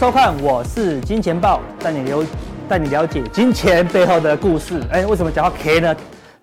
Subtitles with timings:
[0.00, 2.26] 收看，我是金钱豹，带你了
[2.66, 4.80] 带你了解金钱背后的故事。
[4.90, 5.94] 哎，为什么讲到 K 呢？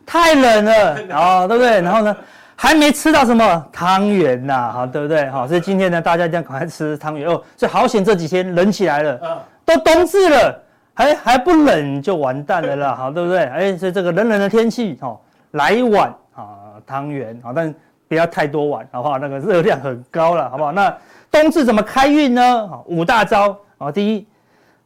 [0.05, 1.81] 太冷了， 哦对不对？
[1.81, 2.15] 然后呢，
[2.55, 5.27] 还没吃到什么汤圆呐，好，对不对？
[5.31, 7.41] 好，所以今天呢，大家一定要赶快吃汤圆哦。
[7.55, 13.39] 所以好险这几天冷起来了，都冬至了，还还不冷就完蛋了啦，好，对不对？
[13.45, 15.19] 哎，所以这个冷冷的天气，哦，
[15.53, 16.45] 来一碗啊
[16.85, 17.73] 汤圆，好，但
[18.07, 19.17] 不要太多碗，好不好？
[19.17, 20.71] 那个热量很高了，好不好？
[20.71, 20.95] 那。
[21.39, 22.69] 冬至怎么开运呢？
[22.87, 23.91] 五大招啊！
[23.91, 24.25] 第一，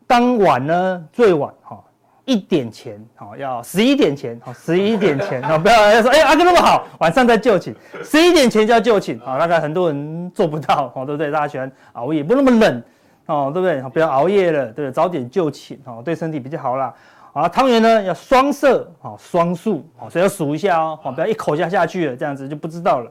[0.06, 1.82] 当晚呢最晚哈
[2.26, 11.32] 一点前，好要十一点前，好十一点前，好不要要说哎阿哥那么好，晚上再就寝，十一点前就要就寝，好大概很多人做不到，哦对不对？
[11.32, 12.84] 大家喜欢熬夜，不那么冷，
[13.28, 13.82] 哦对不对？
[13.90, 14.92] 不要熬夜了，对？
[14.92, 16.94] 早点就寝，哦对身体比较好啦。
[17.32, 23.10] 啊汤圆呢要双色，好双数，好所以要数一下哦，好不要一口下下去了，这样子就不知道了。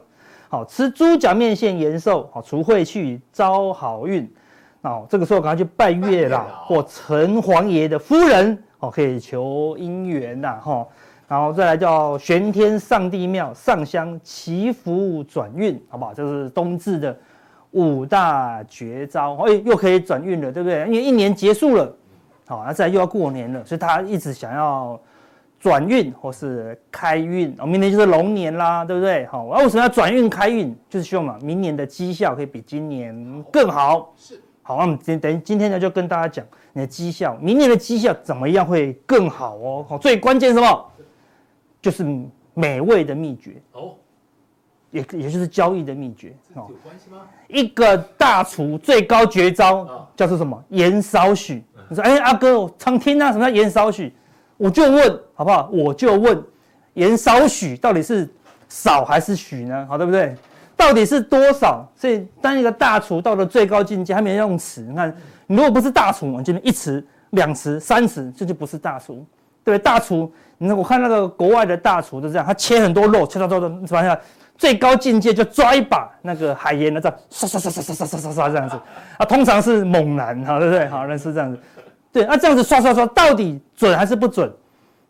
[0.51, 4.29] 好吃猪脚面线延寿，好除晦气招好运，
[4.81, 10.85] 哦这个时候赶快去拜月老或城隍爷的夫人，哦可以求姻缘呐，哈，
[11.25, 16.13] 然后再来叫玄天上帝庙上香祈福转运，好不好？
[16.13, 17.17] 这是冬至的
[17.71, 20.81] 五大绝招，哎又可以转运了，对不对？
[20.87, 21.95] 因为一年结束了，
[22.45, 24.99] 好，那再又要过年了，所以他一直想要。
[25.61, 29.27] 转运或是开运，哦，明年就是龙年啦，对不对？
[29.27, 30.75] 好，那为什么要转运开运？
[30.89, 34.11] 就是希望嘛，明年的绩效可以比今年更好。
[34.17, 39.85] 是，好，那我们今等今天呢，就跟大家讲你的绩效，明年的绩效怎么样会更好哦？
[39.87, 40.91] 好，最关键什么？
[41.79, 42.03] 就是
[42.55, 43.93] 美味的秘诀哦，
[44.89, 46.35] 也也就是交易的秘诀。
[46.55, 47.19] 哦，有关系吗？
[47.47, 50.59] 一个大厨最高绝招叫做什么？
[50.69, 51.63] 盐少许。
[51.87, 54.11] 你说，哎，阿哥，我常听啊，什么叫盐少许？
[54.61, 55.69] 我就问好不好？
[55.73, 56.39] 我就问，
[56.93, 58.29] 盐少许到底是
[58.69, 59.85] 少还是许呢？
[59.89, 60.35] 好，对不对？
[60.77, 61.83] 到底是多少？
[61.95, 64.81] 所以当一个大厨到了最高境界，他没用匙。
[64.81, 65.15] 你看，
[65.47, 69.25] 你如果不是大厨，你就一匙、两匙、三匙，这就不是大厨，
[69.63, 69.79] 对？
[69.79, 74.15] 大厨，你看我看那个国外的大厨都这样，他切很多肉，切到到到什么呀？
[74.57, 78.79] 最高境界就抓一把那个海盐的这样刷刷刷刷刷刷刷刷这样子
[79.17, 80.85] 啊，通常是猛男，好，对不对？
[80.87, 81.59] 好，那是这样子。
[82.13, 84.51] 对，那、啊、这样子刷刷刷，到底准还是不准？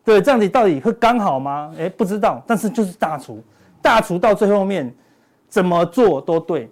[0.03, 1.72] 对，这样子到底会刚好吗？
[1.78, 2.44] 哎，不知道。
[2.47, 3.39] 但是就是大厨，
[3.81, 4.94] 大厨到最后面
[5.47, 6.69] 怎么做都对。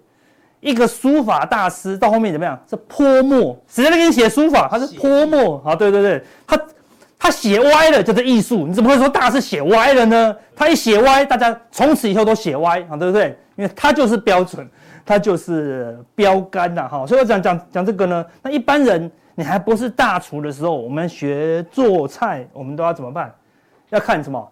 [0.60, 2.60] 一个书法大师到后面怎么样？
[2.68, 4.68] 是泼墨，谁在那给你写书法？
[4.68, 5.58] 他是泼墨。
[5.64, 6.60] 好，对对对，他
[7.18, 8.66] 他写歪了就是艺术。
[8.66, 10.36] 你怎么会说大师写歪了呢？
[10.54, 13.36] 他一写歪，大家从此以后都写歪，啊，对不对？
[13.56, 14.68] 因为他就是标准，
[15.04, 17.06] 他就是标杆呐，哈。
[17.06, 19.10] 所以我讲讲讲这个呢，那一般人。
[19.40, 23.34] 你还不是大厨的时候，我们学做菜，我们都要怎么办？
[23.88, 24.46] 要看什么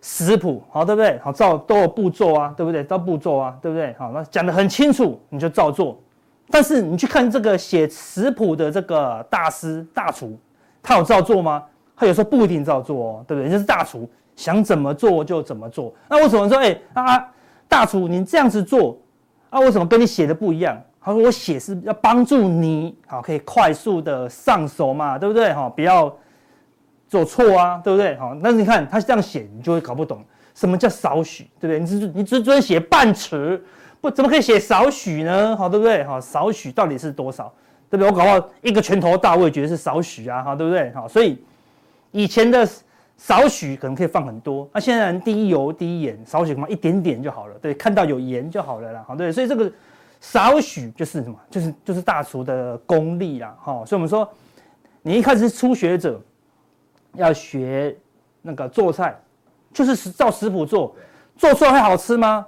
[0.00, 1.18] 食谱，好，对不对？
[1.18, 2.84] 好，照都有步骤啊，对不对？
[2.84, 3.92] 照步骤啊，对不对？
[3.98, 5.98] 好，那讲得很清楚，你就照做。
[6.52, 10.38] 但是你去看这个写食谱的这个大师大厨，
[10.80, 11.64] 他有照做吗？
[11.96, 13.50] 他有时候不一定照做哦，对不对？
[13.50, 15.92] 就是大厨想怎么做就怎么做。
[16.08, 17.28] 那为什么说，哎啊，
[17.68, 18.96] 大厨你这样子做
[19.50, 20.80] 啊，为什么跟你写的不一样？
[21.04, 25.52] 他说：“我写是要帮助你，好，可以快速的上手嘛，对不对？
[25.52, 26.16] 哈，不要
[27.08, 28.16] 做错啊，对不对？
[28.18, 30.24] 好，但是你看他这样写，你就会搞不懂
[30.54, 31.80] 什么叫少许，对不对？
[31.80, 33.60] 你只你只准写半尺，
[34.00, 35.56] 不怎么可以写少许呢？
[35.56, 36.04] 好，对不对？
[36.04, 37.52] 好，少许到底是多少？
[37.90, 38.08] 对不对？
[38.08, 40.92] 我搞不好一个拳头大，我也觉得是少许啊，好，对不对？
[40.92, 41.36] 好，所以
[42.12, 42.64] 以前的
[43.16, 49.68] 少许可能可以放很多，那现在人滴油滴盐，少许嘛一点点就好了，对，看到有盐就好了啦，好，对，所以这个。”
[50.22, 51.36] 少许就是什么？
[51.50, 53.84] 就是就是大厨的功力啦，哈。
[53.84, 54.26] 所以我们说，
[55.02, 56.22] 你一开始是初学者，
[57.14, 57.96] 要学
[58.40, 59.20] 那个做菜，
[59.72, 60.94] 就是照食谱做，
[61.36, 62.46] 做出来会好吃吗？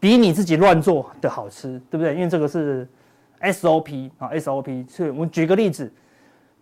[0.00, 2.14] 比你自己乱做的好吃，对不对？
[2.14, 2.88] 因为这个是
[3.42, 4.88] SOP 啊，SOP。
[4.88, 5.92] 所以我们举个例子，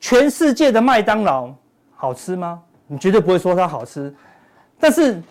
[0.00, 1.54] 全世界的麦当劳
[1.94, 2.60] 好吃吗？
[2.88, 4.12] 你绝对不会说它好吃，
[4.81, 5.22] 但是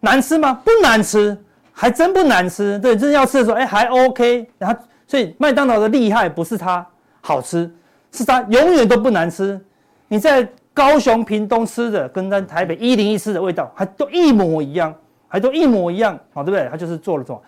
[0.00, 0.54] 难吃吗？
[0.64, 1.36] 不难吃。
[1.78, 4.48] 还真不难吃，对，真要吃的时候，哎，还 OK。
[4.56, 6.84] 然后，所以麦当劳的厉害不是它
[7.20, 7.70] 好吃，
[8.10, 9.60] 是它永远都不难吃。
[10.08, 14.94] 你在高雄、屏东吃的，跟在台北一零一吃的味道，还都一模一样，
[15.28, 16.66] 还都一模一样，好，对不对？
[16.70, 17.42] 它就是做了什么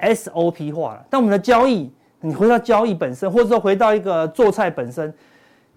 [0.00, 1.04] SOP 化了。
[1.10, 5.12] 但我们的交易，你回到交易本身，或者说回到一个做菜本身，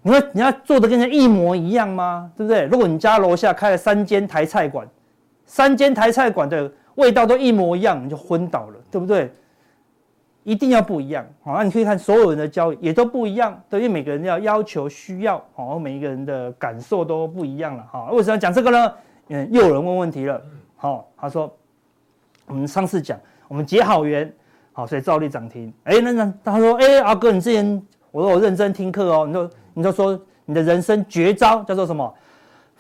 [0.03, 2.29] 你会你要做的跟人家一模一样吗？
[2.37, 2.65] 对不对？
[2.65, 4.87] 如果你家楼下开了三间台菜馆，
[5.47, 6.71] 三间台菜馆的。
[6.95, 9.31] 味道都一模一样，你就昏倒了，对不对？
[10.43, 18.11] 一定要不一样，好，那你可以看所有人的交易也都不一样，对，因为每个人要要求需要，好，每一个人的感受都不一样了，哈。
[18.11, 18.93] 为什么要讲这个呢？
[19.29, 20.39] 嗯，又有人问问题了，
[20.75, 21.51] 好，他说，
[22.45, 24.31] 我们上次讲我们结好缘，
[24.71, 27.81] 好，所以照例涨停，哎，那那他说，哎，阿哥，你之前
[28.11, 32.13] 我都有认真听课哦，你都你就说你的人生绝招叫做什么？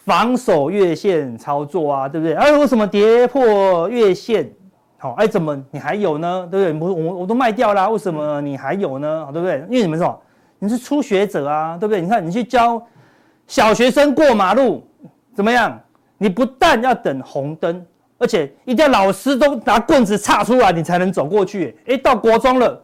[0.05, 2.35] 防守月线操作啊，对不对？
[2.35, 4.49] 哎，为什么跌破月线？
[4.97, 6.47] 好，哎，怎么你还有呢？
[6.49, 6.87] 对不对？
[6.87, 9.27] 我我我都卖掉了，为什么你还有呢？
[9.33, 9.65] 对不对？
[9.69, 10.21] 因为你们什么？
[10.59, 12.01] 你是初学者啊，对不对？
[12.01, 12.81] 你看你去教
[13.47, 14.85] 小学生过马路
[15.33, 15.79] 怎么样？
[16.17, 17.85] 你不但要等红灯，
[18.17, 21.77] 而且一定要老师都拿棍子叉出来，你才能走过去。
[21.87, 22.81] 哎，到国中了，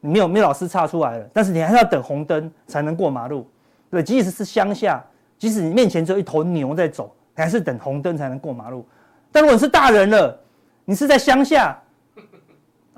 [0.00, 3.46] 你没有没有老师叉出来了，但是你还是要等红灯才能过马路。
[3.90, 5.04] 对，即使是乡下，
[5.38, 8.86] 即使你面前只有一头牛在走，你还是等红灯才能过马路。
[9.30, 10.38] 但如果你是大人了，
[10.84, 11.78] 你是在乡下，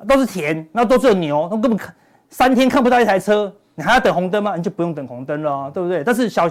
[0.07, 1.95] 都是田，那都是牛，那根本看
[2.29, 4.55] 三天看不到一台车，你还要等红灯吗？
[4.57, 6.05] 你就不用等红灯了，对不对？
[6.05, 6.49] 但是小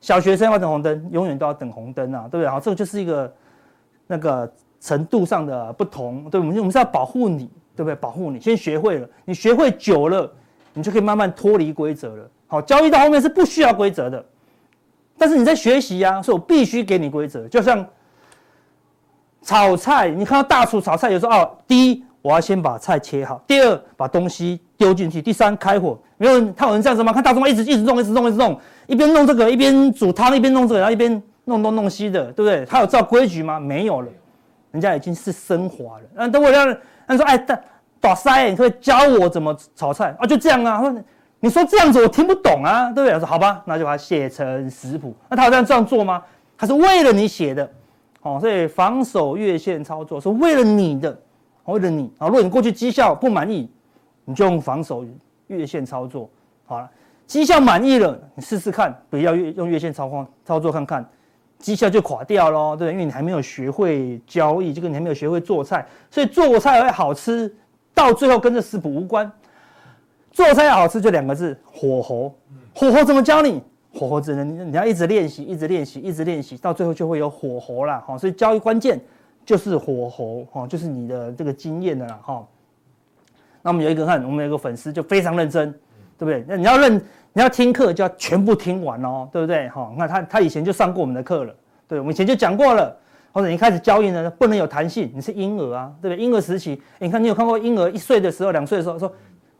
[0.00, 2.48] 小学生要等红灯，永远都要等红灯啊，对不对？
[2.48, 3.32] 好，这个就是一个
[4.06, 7.94] 那个程度上的不同，对，我们我们是要保护你，对不对？
[7.94, 10.30] 保护你，先学会了，你学会久了，
[10.74, 12.30] 你就可以慢慢脱离规则了。
[12.48, 14.22] 好，交易到后面是不需要规则的，
[15.22, 17.86] 但是你在学习呀，所以我必须给你规则，就像。
[19.44, 25.98] 炒菜，你看到大厨炒菜，有时候哦，第一我要先把菜切好，第二把东西丢进去，第三开火。
[26.16, 27.12] 没有人，他有人这样子吗？
[27.12, 32.64] 看大厨一直一直弄，一直弄，一直弄，一边弄这个，一边煮汤，一边弄这个，然后一边弄东弄西的，对不对？
[32.64, 33.58] 他有照规矩吗？
[33.58, 34.08] 没有了，
[34.70, 36.04] 人家已经是升华了。
[36.14, 36.72] 那，等我让
[37.08, 37.60] 他说，哎，大
[38.00, 40.24] 大师，你可以教我怎么炒菜啊？
[40.24, 40.80] 就这样啊？
[41.44, 43.18] 你说这样子我听不懂啊，对不对？
[43.18, 45.12] 说好吧，那就把它写成食谱。
[45.28, 46.22] 那他有这样这样做吗？
[46.56, 47.68] 他是为了你写的。
[48.20, 51.20] 哦，所以防守月线操作是为了你的，
[51.64, 52.28] 为了你啊！
[52.28, 53.68] 如果你过去绩效不满意，
[54.24, 55.04] 你就用防守
[55.48, 56.30] 月线操作。
[56.64, 56.88] 好了，
[57.26, 61.04] 绩效满意了，你试试看，不要用用月线操况操作看看，
[61.58, 67.52] 绩效就垮掉喽，对，因为你还没有学会交易，就跟你还没有学会做菜，所以做菜会好吃，
[67.92, 69.28] 到最后跟这食谱无关。
[70.32, 72.34] 做菜要好吃就两个字：火候。
[72.74, 73.62] 火候怎么教你？
[73.94, 78.02] 火候只能你要一直练习，一直练习，一直练习，到最后就会有火候啦。
[78.06, 78.16] 哈。
[78.16, 78.98] 所以交易关键
[79.44, 82.46] 就是火候，哈，就是你的这个经验的啦，哈。
[83.60, 85.70] 那我们有一个看，我们有一个粉丝就非常认真，
[86.18, 86.44] 对不对？
[86.48, 86.96] 那你要认，
[87.32, 89.68] 你要听课就要全部听完哦，对不对？
[89.68, 91.54] 哈，那他他以前就上过我们的课了，
[91.86, 92.96] 对，我们以前就讲过了。
[93.34, 96.22] 或者你开始交易呢，不能有弹性，你是婴儿啊，对不对？
[96.22, 99.10] 婴儿时期，你看你有看过婴儿一岁的时候、两岁的时候，说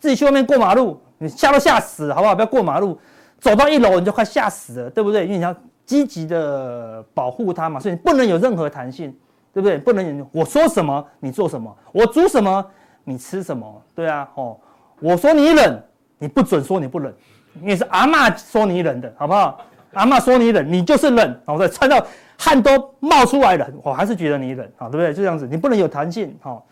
[0.02, 2.34] 自己去外面过马路，你吓都吓死，好不好？
[2.34, 2.98] 不要过马路。
[3.38, 5.24] 走到一楼你就快吓死了，对不对？
[5.26, 5.54] 因为你要
[5.86, 9.16] 积极的保护它嘛，所以你不能有任何弹性，
[9.52, 9.78] 对不对？
[9.78, 12.66] 不能我说什么你做什么，我煮什么
[13.04, 14.58] 你吃什么，对啊，哦，
[14.98, 15.80] 我说你冷，
[16.18, 17.14] 你不准说你不冷，
[17.60, 19.60] 你是阿嬷说你冷的，好不好？
[19.92, 22.04] 阿嬷说你冷，你就是冷，好，对，穿到
[22.36, 25.14] 汗都冒出来了，我还是觉得你冷，好，对不对？
[25.14, 26.66] 就这样子，你不能有弹性，好，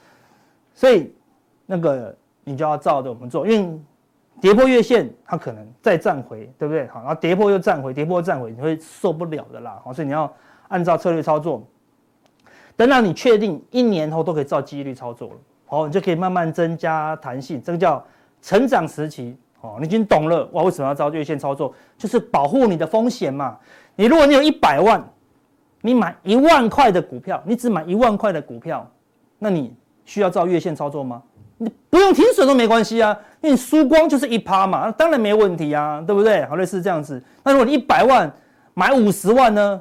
[0.74, 1.14] 所以
[1.66, 2.12] 那个
[2.44, 3.80] 你就要照着我们做，因为。
[4.40, 6.86] 跌破月线，它可能再站回，对不对？
[6.86, 9.78] 好，然后跌破又站回，跌破又站回，你会受不了的啦。
[9.84, 10.32] 好，所以你要
[10.68, 11.62] 按照策略操作，
[12.74, 15.34] 等到你确定一年后都可以照纪律操作了，
[15.66, 18.02] 好，你就可以慢慢增加弹性，这个叫
[18.40, 19.36] 成长时期。
[19.60, 20.62] 哦，你已经懂了哇？
[20.62, 21.74] 为什么要照月线操作？
[21.98, 23.58] 就是保护你的风险嘛。
[23.94, 25.06] 你如果你有一百万，
[25.82, 28.90] 你买一万块的股票，你只买一万块的股票，
[29.38, 31.22] 那你需要照月线操作吗？
[31.62, 36.42] 你不用停损都没关系啊，因为你输光就是一趴嘛，那当然没问题啊，对不对？
[36.46, 37.22] 好，类似这样子。
[37.44, 38.32] 那如果你一百万
[38.72, 39.80] 买五十万呢？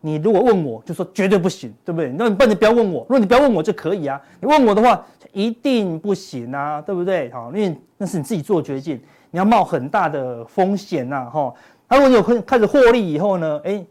[0.00, 2.10] 你如果问我就说绝对不行，对不对？
[2.16, 4.18] 那你不，你不要问我，如果你不要问我就可以啊。
[4.40, 7.28] 你问我的话，一定不行啊，对不对？
[7.32, 8.98] 好，因为那是你自己做决定，
[9.32, 11.52] 你要冒很大的风险呐，哈。
[11.88, 13.60] 那如果你有开开始获利以后呢？
[13.64, 13.84] 哎，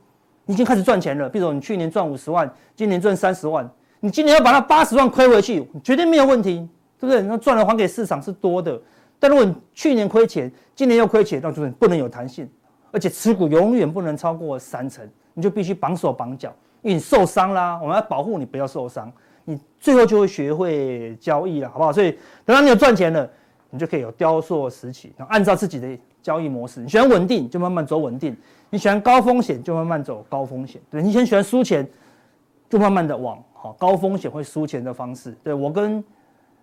[0.45, 3.69] 你已经开始赚钱了，比如说你去年赚五十万，今年赚三十万。
[4.01, 6.67] 你今年要把那八十万亏回去，绝对没有问题，
[6.99, 7.21] 对不对？
[7.21, 8.79] 那赚了还给市场是多的。
[9.19, 12.49] 但如果你去年亏钱，今年又亏钱，那就是不能有弹性，
[12.91, 16.49] 而且持股永远不能超过三成，你就必须绑手绑脚，
[16.81, 17.77] 因为你受伤啦。
[17.81, 19.11] 我们要保护你不要受伤，
[19.43, 21.91] 你最后就会学会交易了，好不好？
[21.91, 23.29] 所以等到你有赚钱了，
[23.69, 26.79] 你就可以有雕塑时期，然后按照自己的交易模式。
[26.79, 28.33] 你喜欢稳定，就慢慢走稳定；
[28.69, 30.81] 你喜欢高风险，就慢慢走高风险。
[30.89, 31.85] 对，你先喜欢输钱，
[32.69, 33.37] 就慢慢的往。
[33.61, 36.01] 好，高风险会输钱的方式，对，我跟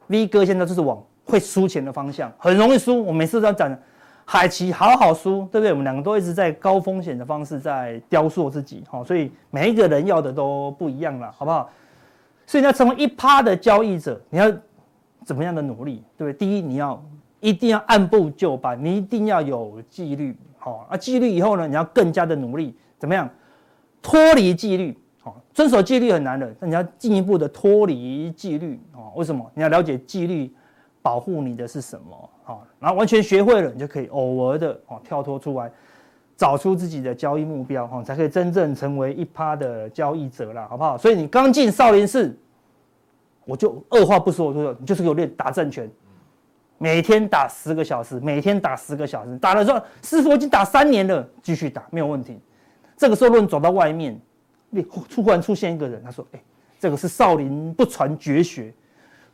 [0.06, 3.04] V 哥现在就是往会输钱的方向，很容易输。
[3.04, 3.76] 我每次都要讲
[4.24, 5.72] 海奇好好输，对不对？
[5.72, 11.68] 我们两个都一直在高风险的方式在雕塑自己，好，所以每一个人要的都不一样了，好不好？
[12.46, 14.50] 所以你要成为一趴的交易者，你要
[15.22, 16.02] 怎么样的努力？
[16.16, 16.32] 对不对？
[16.32, 17.04] 第一，你要
[17.40, 20.34] 一定要按部就班，你一定要有纪律。
[20.56, 23.28] 好，啊，纪律以后呢，你要更加的努力，怎么样？
[24.00, 24.96] 脱离纪律。
[25.52, 28.80] 遵守纪律很难的，但你要进一步的脱离纪律。
[28.92, 29.50] 啊，为什么？
[29.54, 30.52] 你要了解纪律
[31.02, 32.30] 保护你的是什么？
[32.45, 35.71] 好，然后完全学会了，你就可以偶尔的哦跳脱出来。
[36.38, 40.99] 找出自己的交易目标，哈，才可以真正成为一趴的交易者啦，好不好？
[40.99, 42.38] 所以你刚进少林寺，
[43.47, 45.90] 我就二话不说，我就说你就是给我练打正拳，
[46.76, 52.38] 每天打十个小时，每天打十个小时，打了之后，师傅已经打三年了，继续打没有问题。
[52.99, 54.21] 这个时候，论走到外面，
[55.08, 56.40] 突然出现一个人，他说：“哎，
[56.78, 58.73] 这个是少林不传绝学，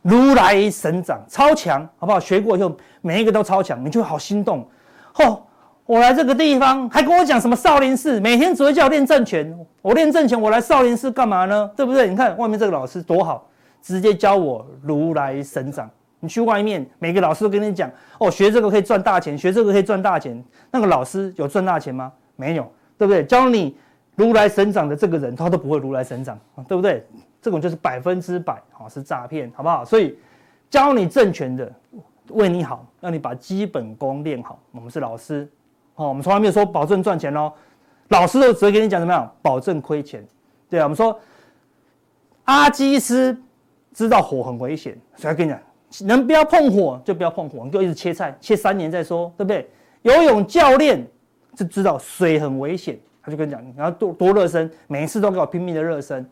[0.01, 2.19] 如来神掌，超强，好不好？
[2.19, 4.67] 学过以后，每一个都超强，你就会好心动，
[5.11, 5.47] 吼。”
[5.85, 9.53] 我来这个地方，还跟我讲什么少林寺，每天只会叫我练正拳。
[9.81, 11.69] 我练正拳，我来少林寺干嘛呢？
[11.75, 12.07] 对不对？
[12.07, 13.45] 你看外面这个老师多好，
[13.81, 15.89] 直接教我如来神掌。
[16.21, 20.41] 你去外面，每个老师都跟你讲，哦，学这个可以赚大钱，学这个可以赚大钱。
[20.71, 22.09] 那个老师有赚大钱吗？
[22.37, 22.63] 没有，
[22.97, 23.25] 对不对？
[23.25, 23.75] 教你
[24.15, 27.05] 如来神掌的这个人，他都不会如来神掌，对不对？
[27.41, 29.83] 这种就是百分之百啊是诈骗，好不好？
[29.83, 30.17] 所以
[30.69, 31.71] 教你正拳的，
[32.29, 34.59] 为你好，让你把基本功练好。
[34.71, 35.49] 我们是老师。
[35.95, 37.53] 哦，我们从来没有说保证赚钱哦，
[38.07, 40.25] 老师都只会跟你讲怎么样，保证亏钱。
[40.69, 41.19] 对啊，我们说
[42.45, 43.37] 阿基斯
[43.93, 45.59] 知道火很危险，所以跟你讲，
[46.07, 49.69] 能不要碰火就不要碰火，你就一直切菜，切三年再说，对不对？
[50.01, 51.05] 游泳教练
[51.55, 56.25] 就知道水很危险，他就跟你讲，你要多多热身，每一次都给我拼命的热身。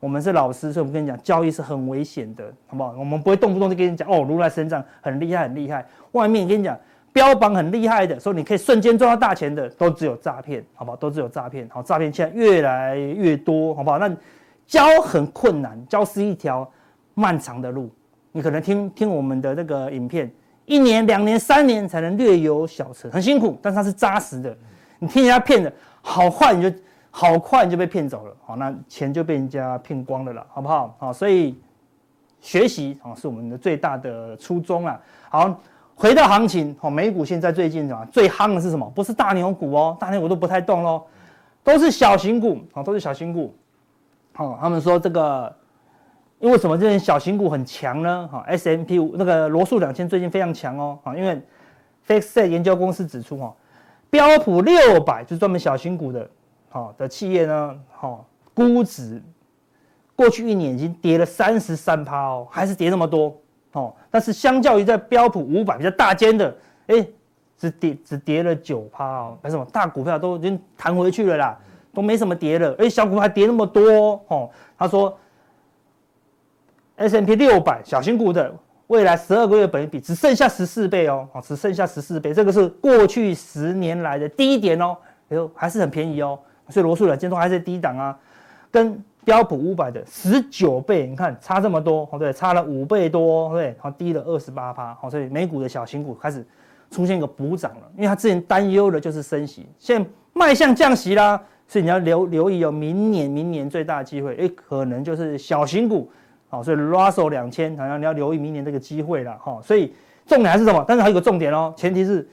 [0.00, 2.94] 我们是老师，所以我们跟你讲，交易是很危险的，好不好？
[2.98, 5.86] 我们不会动不动就跟你讲哦，如来神掌很厉害，很厉害。
[6.12, 6.78] 外面跟你讲。
[7.14, 10.96] 标榜很厉害的，说你可以瞬间赚到大钱的，都只有诈骗，好不好？
[10.96, 13.98] 都只有诈骗，好，诈骗现在越来越多，好不好？
[13.98, 14.10] 那
[14.66, 16.66] 教很困难，教是一条
[17.12, 17.90] 漫长的路。
[18.32, 20.32] 你可能听听我们的那个影片，
[20.64, 24.56] 一年、两年、三年才能略有小成，很辛苦，但是它是扎实的。
[24.98, 25.70] 你听人家骗的，
[26.02, 26.76] 好快你就
[27.10, 30.94] 好快你就被骗走了，好，那钱就被人家骗光了啦，好不好？
[30.98, 31.58] 好，所以
[32.40, 35.60] 学习啊是我们的最大的初衷啊，好。
[35.94, 38.90] 回到行情，好，美股现在最近什么最夯的是什么？
[38.92, 41.04] 不是大牛股哦，大牛股都不太动喽，
[41.62, 43.54] 都是小型股，好，都是小型股。
[44.32, 45.54] 好，他们说这个，
[46.40, 46.76] 因为什么？
[46.76, 48.28] 这些小型股很强呢？
[48.32, 51.40] 哈，S M P 五那个罗素两千最近非常强哦，好，因为
[52.08, 53.54] FactSet 研究公司指出，哈，
[54.12, 56.28] 标普六百就是专门小型股的，
[56.68, 59.22] 好，的企业呢，好，估值
[60.14, 63.34] 过去一年已经跌了三十三趴哦，还是跌那么多。
[63.72, 66.54] 哦，但是相较于在标普五百比较大间的，
[66.88, 67.06] 哎，
[67.56, 69.64] 只跌只跌了九趴哦，为什么？
[69.72, 71.58] 大股票都已经弹回去了啦，
[71.94, 74.50] 都没什么跌了，哎，小股还跌那么多哦。
[74.76, 75.18] 他说
[76.96, 78.54] ，S&P 六百小型股的
[78.92, 84.94] 未来十二个月本益比只剩下十四倍哦，哦，只剩下十四倍，这个是过去十年来的低点哦，
[85.30, 88.18] 哎呦，还是很便宜哦，所以罗素两千都还是低档啊，
[88.70, 89.02] 跟。
[89.24, 96.44] 标普五百的十九倍，你看差这么多，哦对，差了五倍多，对，好低了二十八趴，好，所以美股的小型股开始
[96.90, 106.10] 出现一个补涨了，因为它之前担忧的就是升息，现在迈向降息啦，所以你要留留意哦，明年明年最大的机会，哎，可能就是小型股，
[106.52, 109.92] 好，所以 Russell 两千好像你要留意明年这个机会了，哈，所以
[110.26, 110.84] 重点还是什么？
[110.86, 112.28] 但是还有一个重点哦，前提是。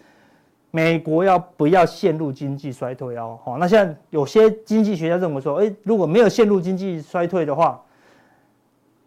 [0.72, 3.40] 美国要不要陷入经济衰退哦？
[3.44, 7.82] 好，那现在有些经济学家认为说，诶，如果没有陷入经济衰退的话，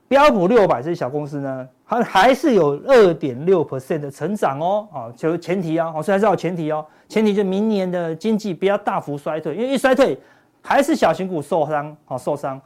[0.08, 4.88] 标普六百这些小公司呢，它还是有二点六 percent 的成长哦。
[4.92, 6.84] 啊，就前提啊，好，所以还是要前提哦。
[7.08, 10.18] 前提就明年的经济不要大幅衰退，因为一衰退
[10.62, 12.60] 还是小型股受伤，好受伤。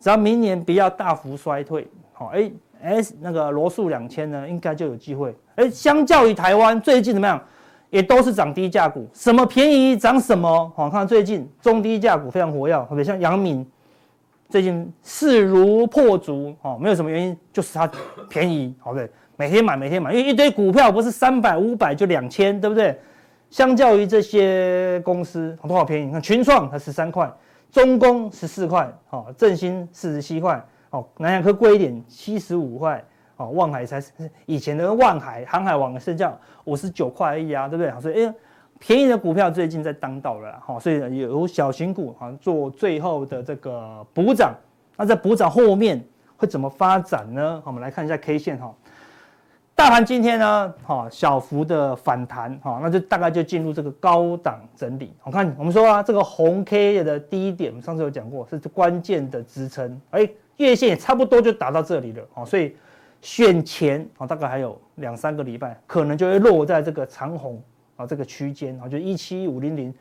[0.00, 5.34] 只要明年不要大幅衰退，好，诶，S 那个罗素两千呢，应该就有机会。
[5.56, 7.40] 诶，相较于台湾最近怎么样？
[7.88, 10.72] 也都是涨低价股，什么便宜涨什么。
[10.76, 13.64] 好，看最近中低价股非常活跃，特别像阳明，
[14.48, 16.54] 最近势如破竹。
[16.62, 17.88] 哦，没有什么原因，就是它
[18.28, 18.74] 便宜。
[18.80, 22.98] 好，对，每天买，每天买，因为一堆股票不是三百、五百就两千，对不对？
[23.50, 26.06] 相较于这些公司，好多少便宜？
[26.06, 27.32] 你看群创才十三块，
[27.76, 33.04] 中工十四块，哦，振兴四十七块，好，南洋科贵一点，七十五块。
[33.36, 34.10] 哦，万海才是
[34.46, 38.00] 以前的万海航海王是叫，五十九块而已啊，对不对？
[38.00, 38.34] 所以，哎，
[38.78, 44.54] 便宜的股票最近在当道了，哈，所以有小型股哈做最后的这个补涨。
[44.96, 46.02] 那在补涨后面
[46.38, 47.62] 会怎么发展呢？
[47.66, 48.74] 我们来看一下 K 线哈。
[49.76, 55.12] 大盘今天呢，哈，小幅的反弹，哈，那就大概就进入这个高档整理。
[55.22, 60.00] 我看我们说啊，这个红 K 的低点，我们上次有讲过，是关键的支撑。
[60.12, 62.74] 哎，月线也差不多就打到这里了，哦，所以
[63.20, 67.62] 选前啊，大概还有两三个礼拜，可能就会落在这个长红
[67.96, 69.92] 啊这个区间啊，就一七五零零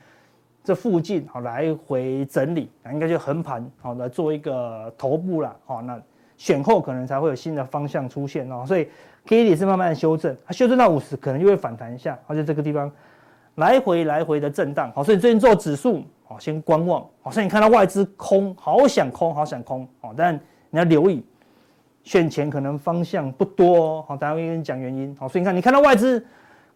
[0.63, 6.01] 这附近，啊来回整理，应该就横盘，好来做一个头部了，好那。
[6.37, 8.89] 选后可能才会有新的方向出现哦，所以
[9.25, 12.91] K D 是慢慢的修正，它修正到五十可能就会反弹一下，而且这个地方
[13.55, 20.39] 来回来回的震荡，好，所以最近做指数，好，先观望，好，所以你看到外资空，好想空，好想空，好，但
[20.69, 21.25] 你要留意，
[22.03, 26.23] 选前可能方向不多，好，大家会跟你讲原因，好，所以你看，你看到外资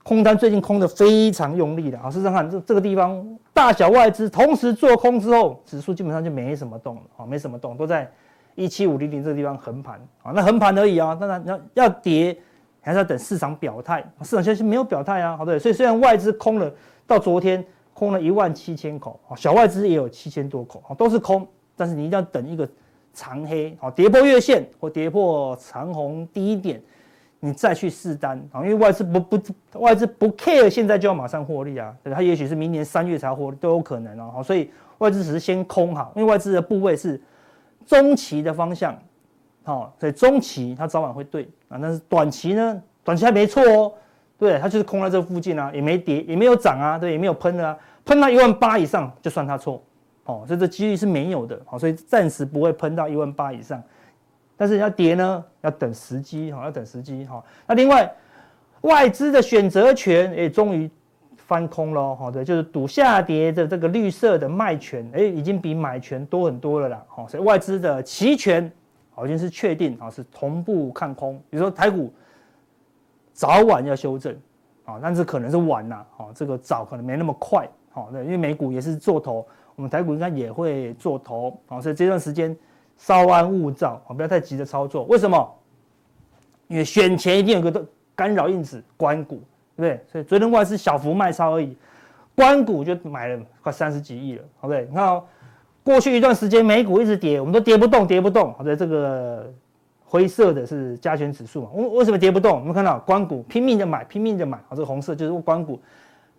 [0.01, 8.09] 空单最近空的非常用力的，好，试试看这这个地方大小外资同时做空之后，指数基本上就没什么动了，好，没什么动，都在。
[8.59, 12.37] 一七五零零这个地方横盘啊，那横盘而已啊，当然要要跌，
[12.81, 14.01] 还是要等市场表态。
[14.21, 16.69] 市场现在是没有表态啊，好对，所以虽然外资空了，
[17.07, 21.47] 到昨天空了一万七千口啊，小外资也有七千多口啊，都是空，
[21.77, 22.67] 但是你一定要等一个
[23.13, 26.81] 长黑，啊跌破月线或跌破长红低点，
[27.39, 29.39] 你再去试单啊，因为外资不不
[29.79, 37.21] 外资不 care 现在就要马上获利啊，对，它也许是明年三月才获利都有可能哦，所以外资只是先空哈，因为外资的部位是。
[37.89, 38.95] 中期的方向，
[39.63, 41.49] 好，所以中期它早晚会对。
[41.69, 43.91] 啊，但是短期呢，短期还没错哦，
[44.37, 49.81] 对，它就是空在这附近啊，也没跌，也没有涨啊，对，也没有喷啊，喷到一万八以上就算它错，
[50.25, 53.81] 哦，所以这几率是没有的，好，所以暂时不会喷到一万八以上，
[54.55, 58.15] 但是要跌呢，要等时机，哈，要等时机，哈，那另外
[58.81, 60.87] 外资的选择权，哎，终于。
[61.49, 68.71] 翻空喽，好的，就是赌下跌的这个绿色的卖权，哎，已经比买权多很多了啦，好，所以外资的期权，
[69.09, 71.41] 好，已经是确定啊，是同步看空。
[71.49, 72.13] 比如说台股
[73.33, 74.31] 早晚要修正，
[74.85, 79.43] 啊，但是可能是晚了，好，这个早可能没那么快，好，那，因为美股也是做头，
[79.75, 82.55] 我们台股应该也会做头，啊，所以这段时间
[82.95, 85.03] 稍安勿躁，啊，不要太急着操作。
[85.05, 85.55] 为什么？
[86.67, 87.83] 因为选前一定有个
[88.13, 89.41] 干扰因子，关股。
[89.79, 90.05] 对不对？
[90.11, 91.75] 所以昨天外资小幅卖超而已，
[92.35, 94.85] 关股就买了快三十几亿了，好不对？
[94.89, 95.23] 你看哦，
[95.83, 98.53] 过去一段时间美股一直跌，我们都跌不动，跌不动。
[98.57, 99.49] 好在这个
[100.03, 102.59] 灰色的是加权指数嘛，为为什么跌不动？
[102.59, 105.79] 我们看到关股拼命的买，拼命的买，好，这个红色就是关股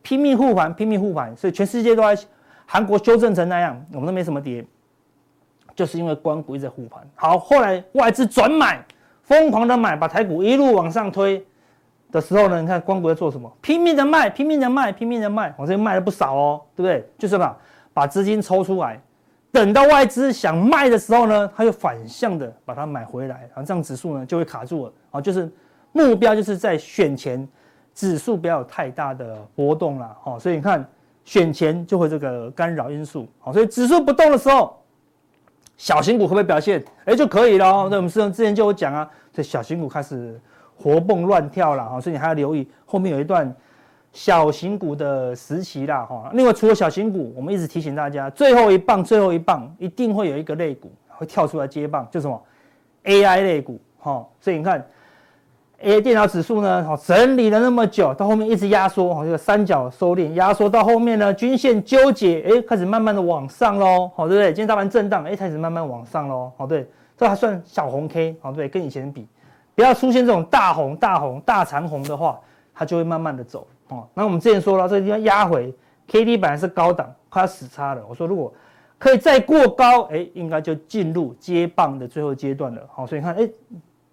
[0.02, 2.22] 拼命护盘，拼命护盘，所以全世界都在
[2.66, 4.62] 韩国修正成那样，我们都没什么跌，
[5.74, 7.00] 就是因为关股一直在护盘。
[7.14, 8.84] 好，后来外资转买，
[9.22, 11.42] 疯狂的买，把台股一路往上推。
[12.10, 13.50] 的时候呢，你看光谷在做什么？
[13.60, 17.08] 拼命的卖，拼命的卖，拼命的卖，我这边卖了不少哦，对不对？
[17.16, 17.56] 就是把，
[17.92, 19.00] 把资金抽出来，
[19.52, 25.20] 等到外资想卖的时候呢，它又反向的把它买回来，然后这样指数呢就会卡住了啊。
[25.20, 25.50] 就是
[25.92, 27.48] 目标就是在选前
[27.94, 30.84] 指数不要有太大的波动了，哦，所以你看
[31.24, 34.76] 选前就会这个干扰因素，好，所以指数不动的时候，
[35.76, 36.84] 小型股会不会表现？
[37.04, 37.88] 哎，就可以了。
[37.88, 40.40] 那我们之前就有讲啊，这小型股开始。
[40.82, 43.54] 活蹦乱跳了哈，所以你还要留意后面有一段
[44.12, 46.30] 小型股的时期啦哈。
[46.32, 52.42] 另外，除了小型股，我们一直提醒大家，最后一棒，最后一棒一定会有一个类股会跳出来接棒，就什么
[53.04, 54.26] AI 类股哈。
[54.40, 54.84] 所以你看
[55.82, 64.46] ，AI 电脑指数呢，哈，整理了那么久，到后面一直压缩，哈，这个三角收敛压缩到后面呢，均线纠结，哎，开始慢慢的往上喽，好，对不对？
[64.46, 69.28] 今天大盘震荡，哎，开始慢慢往上喽，好，对，这还算小红 K，好，对，跟以前比。
[69.74, 72.38] 不要出现这种大红、大红、大长红的话，
[72.74, 74.06] 它就会慢慢的走哦。
[74.14, 75.74] 那我们之前说了，这个地方压回
[76.08, 78.04] ，K D 本来是高档，快要死叉了。
[78.08, 78.52] 我说如果
[78.98, 82.82] 可以再过高，哎，应该就进入接棒的最后阶段了。
[82.92, 83.48] 好，所以你看，哎，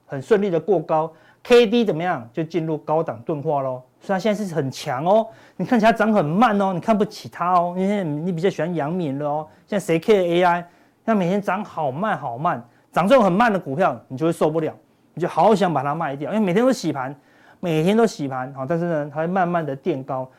[0.05, 1.11] 很顺利的过高
[1.43, 2.27] ，K D 怎么样？
[2.31, 3.81] 就进入高档钝化喽。
[3.99, 9.47] 所以它现在是很强哦，你看起来涨很慢哦，你看不起它哦，因为你比较喜欢阳明了哦。
[9.65, 10.69] 现在谁 K A I，
[11.03, 14.71] 那每天涨好慢好慢，涨这种很慢的股票，你就会受不了。
[15.17, 17.15] 就好想把它卖掉，因为每天都洗盘，
[17.59, 20.29] 每天都洗盘，好，但是呢，它会慢慢的垫高，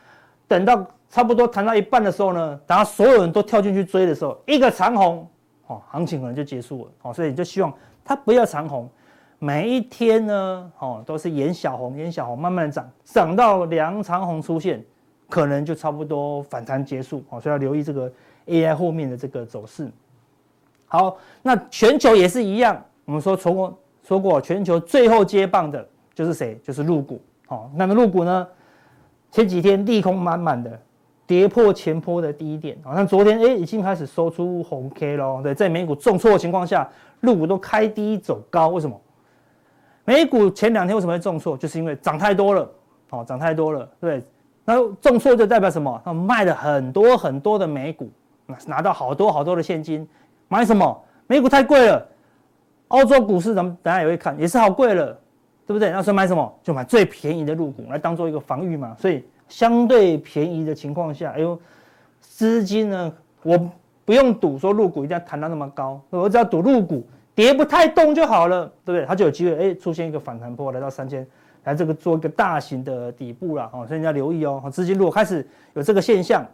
[0.47, 5.27] 等到差不多谈到一半的时候呢，等到所有人都跳进去追的时候，一个长红，
[5.67, 8.89] 哦，行情可能就结束了，哦，所以就希望它不要长红，
[9.37, 14.83] 每一天呢，哦，都是演小红，演小红，慢慢的涨，涨到两长红出现，
[15.29, 18.11] 可能就差不多反弹结束，哦，所以要留意这个
[18.47, 19.91] AI 后面的这个走势。
[20.87, 23.75] 好，那全球也是一样，我们说从。
[24.09, 26.59] 说过，全球最后接棒的就是谁？
[26.63, 27.21] 就是陆股。
[27.45, 28.47] 好，那么陆股呢？
[29.29, 30.81] 前几天利空满满的，
[31.27, 32.75] 跌破前波的低点。
[32.83, 35.41] 好像昨天哎，已经开始收出红 K 喽。
[35.43, 38.69] 对，在美股重挫的情况下，陆股都开低走高。
[38.69, 38.99] 为什么？
[40.05, 41.55] 美股前两天为什么会重挫？
[41.55, 42.67] 就是因为涨太多了，
[43.11, 44.23] 哦，涨太多了，对。
[44.65, 46.01] 那重挫就代表什么？
[46.03, 48.09] 他们卖了很多很多的美股，
[48.65, 50.09] 拿到好多好多的现金，
[50.47, 50.99] 买什么？
[51.27, 52.03] 美股太贵了。
[52.89, 55.17] 欧洲股市咱们等下也会看，也是好贵了，
[55.65, 55.89] 对不对？
[55.89, 56.59] 那时候买什么？
[56.61, 58.95] 就买最便宜的入股来当做一个防御嘛。
[58.99, 61.59] 所以相对便宜的情况下，哎呦，
[62.19, 63.57] 资金呢，我
[64.05, 67.03] 不用赌说入股一定要弹到那么高，我只要赌入股。
[67.35, 69.05] 跌不太动就好了，对不对？
[69.05, 71.25] 它就有机会哎出现一个反弹波，来到三千，
[71.63, 74.61] 来这个做一个大型的底部了哦，所以你要留意哦。
[74.69, 76.45] 资金如果开始有这个现象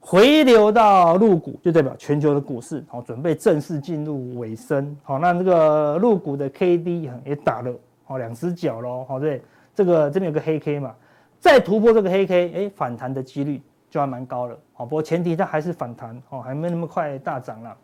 [0.00, 4.96] 回流到陆股，就代表全球的股市哦准备正式进入尾声。
[5.02, 7.72] 好，那这个陆股的 K D 也打了
[8.06, 9.42] 哦两只脚喽，好对，
[9.74, 10.94] 这个这边有个黑 K 嘛，
[11.38, 14.58] 再突破这个黑 K，哎反弹的几率就还蛮高了。
[14.72, 17.76] 好，不过前提它还是反弹哦，还没那么快大涨了。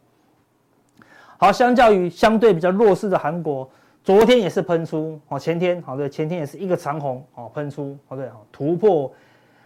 [1.36, 3.68] 好，相较于相对比较弱势的韩国，
[4.02, 9.12] 昨天也是喷出哦，前天好对，前天也是一个长红哦，喷出好对，突破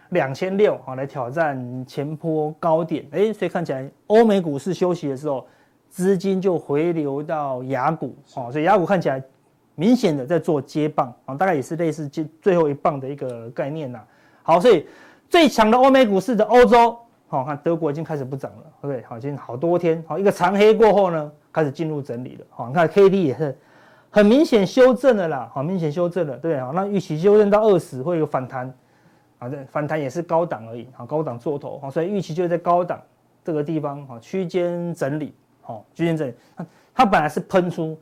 [0.09, 5.45] 两千六啊来挑战前波高点，哎，所以看起来欧美股市休息的时候，
[5.89, 9.21] 资金就回流到雅股哦，所以雅股看起来
[9.75, 13.99] 明显的在做接棒啊，大概也是类似接最后一棒的一个概念呐。
[14.43, 14.87] 好，所以
[15.29, 19.03] 最强的欧美股市的欧洲，好看德国已经开始不涨了，对不对？
[19.05, 21.31] 好，已经好多天好一个长黑过后呢。
[21.51, 23.57] 开始进入整理了，好，你看 K D 也是
[24.11, 28.71] 很明显修正了啦，好，明显修正了，对啊，那预期修正到二十会有反弹，
[29.39, 33.01] 啊，对，反弹也是高档而已，好，高档做头，好，所以预期就在高档
[33.43, 36.33] 这个地方，好，区间整理，好，区间整理，
[36.93, 37.97] 它本来是喷出，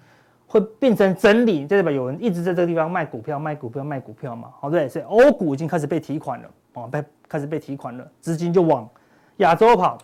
[0.47, 8.89] 会变成整理，这代表有人一直在这个地方卖股票，卖股票，卖股票嘛，好，对，所以欧股已经开始被提款了，哦，被开始被提款了，资金就往
[9.37, 9.97] 亚洲跑，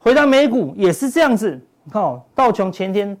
[0.00, 1.60] 回到美股也是这样子。
[1.84, 3.16] 你看哦，道琼前天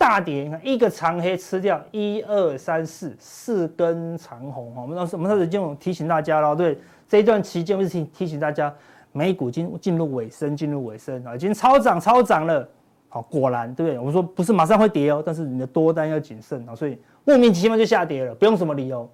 [0.00, 4.80] 大跌，你看一个长黑吃掉一二三四四根长红哈。
[4.80, 8.74] 我们当时我们当时就提醒大家了，对这一段期间我是提提醒大家，
[9.12, 12.66] 美股已经进入尾声，进入尾声啊，已经超涨超涨了。
[13.10, 13.98] 好，果然对不对？
[13.98, 19.06] 我们说不是马上会跌哦，但是你的多单要谨慎啊，所以莫名其妙就下跌了，不用什么理由，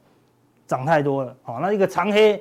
[0.68, 1.36] 涨太多了。
[1.42, 2.40] 好，那一个长黑。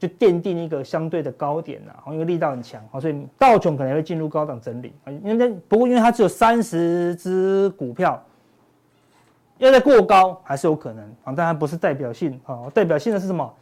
[0.00, 5.12] 就奠定一个相对的高点呐，因为力道很强，所以道琼可能会进入高档整理啊。
[5.22, 8.18] 因为不过因为它只有三十只股票，
[9.58, 12.60] 要再过高还是有可能啊，当然不是代表性啊。
[12.72, 13.54] 代表性的是什么？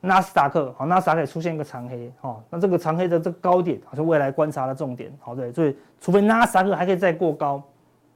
[0.00, 5.12] 纳斯达克好，纳斯达克出现一个长黑哈，那这个长黑的这个高点是未来观察的重点。
[5.20, 7.62] 好，对，所以除非纳斯达克还可以再过高，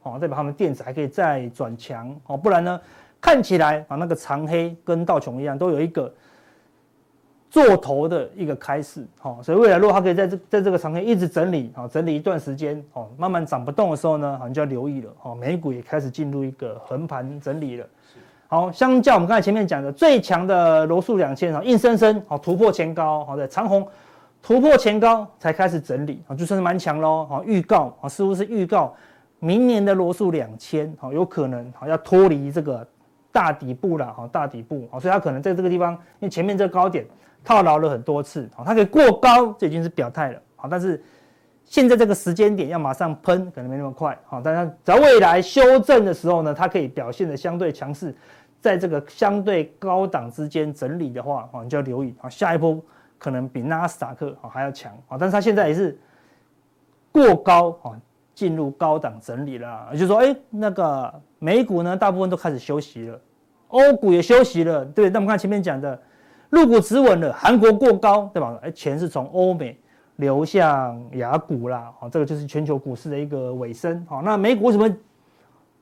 [0.05, 2.81] 哦，代表他们电子还可以再转强哦，不然呢，
[3.21, 6.11] 看起来啊那个长黑跟道琼一样，都有一个。
[7.51, 17.87] 做头的一个开始，好，所以未来如果它可以在这在这个长线一直整理，好，整理一段时间，哦，慢慢涨不动的时候呢，好，你就要留意了，哦，美股也开始进入一个横盘整理了，
[18.49, 23.87] 好，相较我们刚才前面讲的最强的罗素两千，硬生生好突破前高，好的长虹
[24.43, 28.95] 突破前高才开始整理，啊，就算是蛮强喽，好，预告啊，似乎是预告
[29.39, 32.87] 明年的罗素两千，好，有可能好要脱离这个
[33.33, 37.07] 大底部了，好，大底部，好，所以它可能在这个地方，因为前面这个高点。
[37.45, 41.03] 套牢了很多次，好，它可以过高，这已经是表态了，好，但是
[41.65, 48.15] 现在这个时间点要马上喷，可能没那么快，好，但是在未来修正的时候呢，它可以表现的相对强势，
[48.61, 52.79] 在这个相对高档之间整理的话，啊，你就要留意，啊，下一波
[53.19, 55.99] 可能比纳斯达克啊还要强，啊，但是它现在也是
[57.11, 57.97] 过高，啊，
[58.35, 63.19] 进入高档整理了，也就是说，哎，那个美股呢，大部分都开始休息了，
[63.69, 65.99] 欧股也休息了，对，那我们看前面讲的。
[66.51, 68.59] 陆股止稳了，韩国过高，对吧？
[68.63, 69.79] 哎，钱是从欧美
[70.17, 74.03] 流向雅股啦，好，这个就是全球股市的一个尾声。
[74.09, 74.89] 好，那美股为什么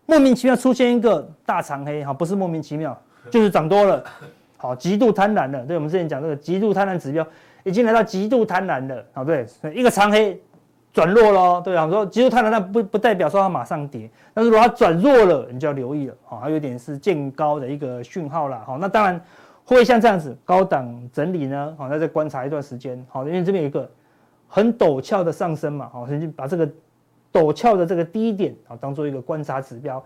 [0.07, 2.05] 莫名其妙出现一个大长黑？
[2.05, 3.00] 哈，不是莫名其妙，
[3.31, 4.02] 就是涨多了，
[4.57, 5.64] 好，极度贪婪了。
[5.64, 7.24] 对，我们之前讲这个极度贪婪指标
[7.62, 10.37] 已经来到极度贪婪了，好，对，一个长黑
[10.92, 19.20] 转弱喽，对啊，我说极度贪婪，那不不代表说它马上跌，但是如果它转弱了，你就要留意了，好，还有点是见高的一个讯号了，好，那当然。
[19.74, 21.74] 会像这样子高档整理呢？
[21.76, 23.05] 好，那再观察一段时间。
[23.09, 23.90] 好，因为这边有一个
[24.46, 26.68] 很陡峭的上升嘛，好，所以把这个
[27.33, 30.02] 陡峭的这个低点啊当做一个观察指标。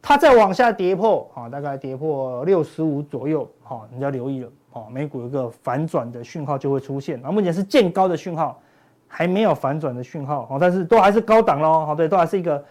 [0.00, 4.50] 它再往下跌破，好，大概跌破六十五左右，好，你要留意了。
[4.70, 7.24] 好，美股有一个反转的讯号就会出现。
[7.24, 8.60] 啊，目前是见高的讯号，
[9.06, 10.46] 还没有反转的讯号。
[10.46, 11.86] 好，但是都还是高档喽。
[11.86, 12.64] 好，对，都还是一个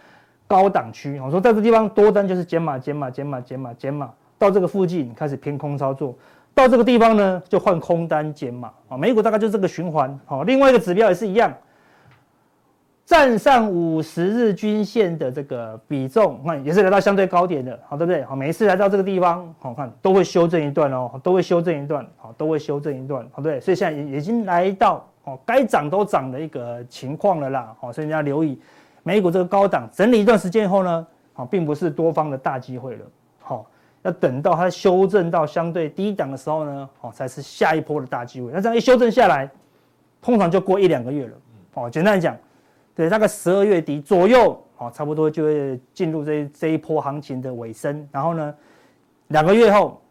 [0.47, 1.19] 高档区。
[1.19, 4.11] 我说在这地方多单就是减码、减码、减码、减码、减码。
[4.41, 6.17] 到这个附近开始偏空操作，
[6.51, 8.71] 到这个地方呢就换空单减码。
[8.89, 10.19] 啊，美股大概就这个循环。
[10.25, 11.53] 好，另外一个指标也是一样，
[13.05, 18.23] 站上五十日均线的这个比重，看也是来到相对高点的，好，对不对？
[18.23, 28.59] 好，每一次来到这个地方，好看都会修正一段哦，都会修正一段，好，都会修正一段，好，对，所以现在已经来到哦该涨都涨的一个情况了啦，好，所以你要留意
[29.03, 33.05] 美股这个高档整理一段时间后呢，好，并不是多方的大机会了，
[34.03, 38.51] 要等到它修正到相对低档的时候呢，好，才是下一波的大机会。
[38.51, 39.49] 那这样一修正下来，
[40.21, 41.33] 通常就过一两个月了，
[41.75, 42.35] 哦，简单来讲。
[42.93, 48.07] 对，大概十二月底左右，哦，差不多就会进入这这一波行情的尾声。
[48.11, 48.53] 然后呢，
[49.29, 50.01] 两个月后，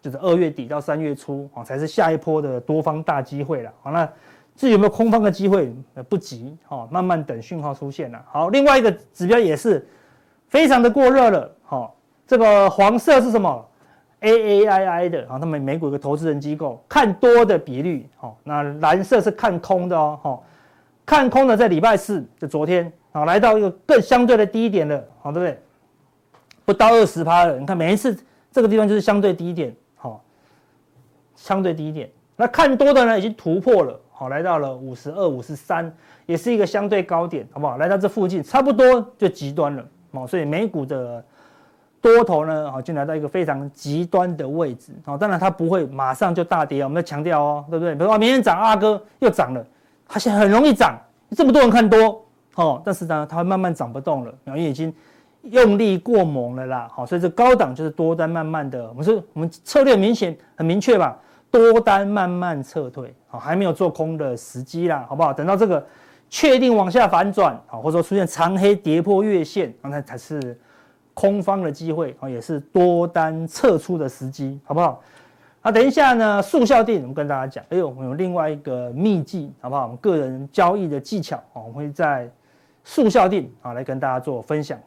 [0.00, 3.72] 就是二月底到三月初，哦，才是下一波的多方大机会了。
[3.82, 4.08] 好，那
[4.54, 5.74] 至于有没有空方的机会，
[6.08, 8.24] 不急，哦，慢慢等讯号出现了。
[8.30, 9.84] 好，另外一个指标也是
[10.46, 11.50] 非常的过热了。
[12.26, 13.68] 这个黄色是什么
[14.20, 20.44] ？A A I I 的，啊，他们美股一个投资人机构看多的比率，好，那蓝色是看空的哦，好。
[21.06, 25.58] 看空的在礼拜四就昨天啊，来到一个更相对的低点了，好，对不对？
[26.64, 27.58] 不到二十趴了。
[27.58, 28.18] 你看每一次
[28.50, 30.24] 这个地方就是相对低点，好，
[31.36, 32.10] 相对低点。
[32.36, 37.76] 那看多的呢，已经突破了，好，来到了五十二、五十三，也是一个相对高点，好不好？
[37.76, 41.22] 来到这附近，差不多就极端了，哦，所以美股的
[42.04, 47.94] 多头呢，好，就来到一个非常极端的位置，好，当然它不会马上就大跌，我们要强调哦，对不对？
[47.94, 49.64] 比如说明天涨，阿哥又涨了。
[50.06, 50.98] 它现在很容易涨，
[51.30, 52.22] 这么多人看多，
[52.56, 54.94] 哦，但是呢，它会慢慢涨不动了，因为已经
[55.44, 61.18] 用力过猛了啦，好，所以这高档就是多单慢慢的，我们说我们策略明显很明确吧，
[61.50, 65.32] 多单慢慢撤退，好，还没有做空的时机啦，好不好？
[65.32, 65.84] 等到这个
[66.28, 70.58] 确定往下反转，好，或者说出现长黑跌破月线，那才是
[71.14, 75.00] 空方的机会，啊，也是多单撤出的时机，好不好？
[75.60, 79.84] 好，等一下呢，速效定我们跟大家讲，哎呦，我们有另外一个秘技，好不好？
[79.84, 82.28] 我们个人交易的技巧啊，我们会在
[82.82, 84.78] 速效定啊来跟大家做分享。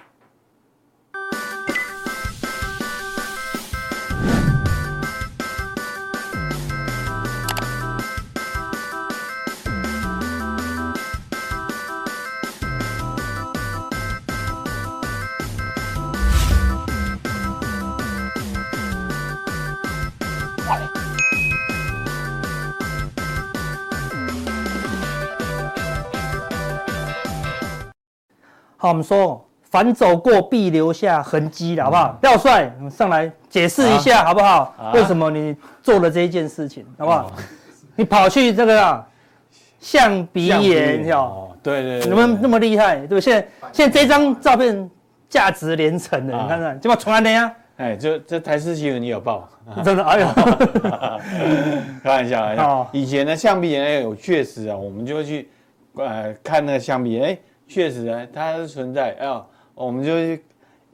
[28.88, 32.18] 好，我们说凡走过必留下痕迹的，好不好？
[32.22, 34.74] 廖帅，上来解释一下，好不好？
[34.94, 37.30] 为什么你做了这一件事情，好不好？
[37.98, 39.06] 你跑去这个
[39.82, 42.96] 象鼻岩，哦，对对，怎么那么厉害？
[43.08, 44.90] 对不，现在现在这张照片
[45.28, 47.54] 价值连城的，你看看，怎么传来的呀？
[47.76, 49.50] 哎，这这台式新闻你有报？
[49.84, 50.04] 真的？
[50.06, 50.28] 哎呦，
[52.02, 52.88] 开玩笑，啊！
[52.94, 55.50] 以前的象鼻岩，哎，有确实啊，我们就会去
[55.96, 57.38] 呃看那个象鼻岩，哎。
[57.68, 60.14] 确实啊，它是存在啊，我们就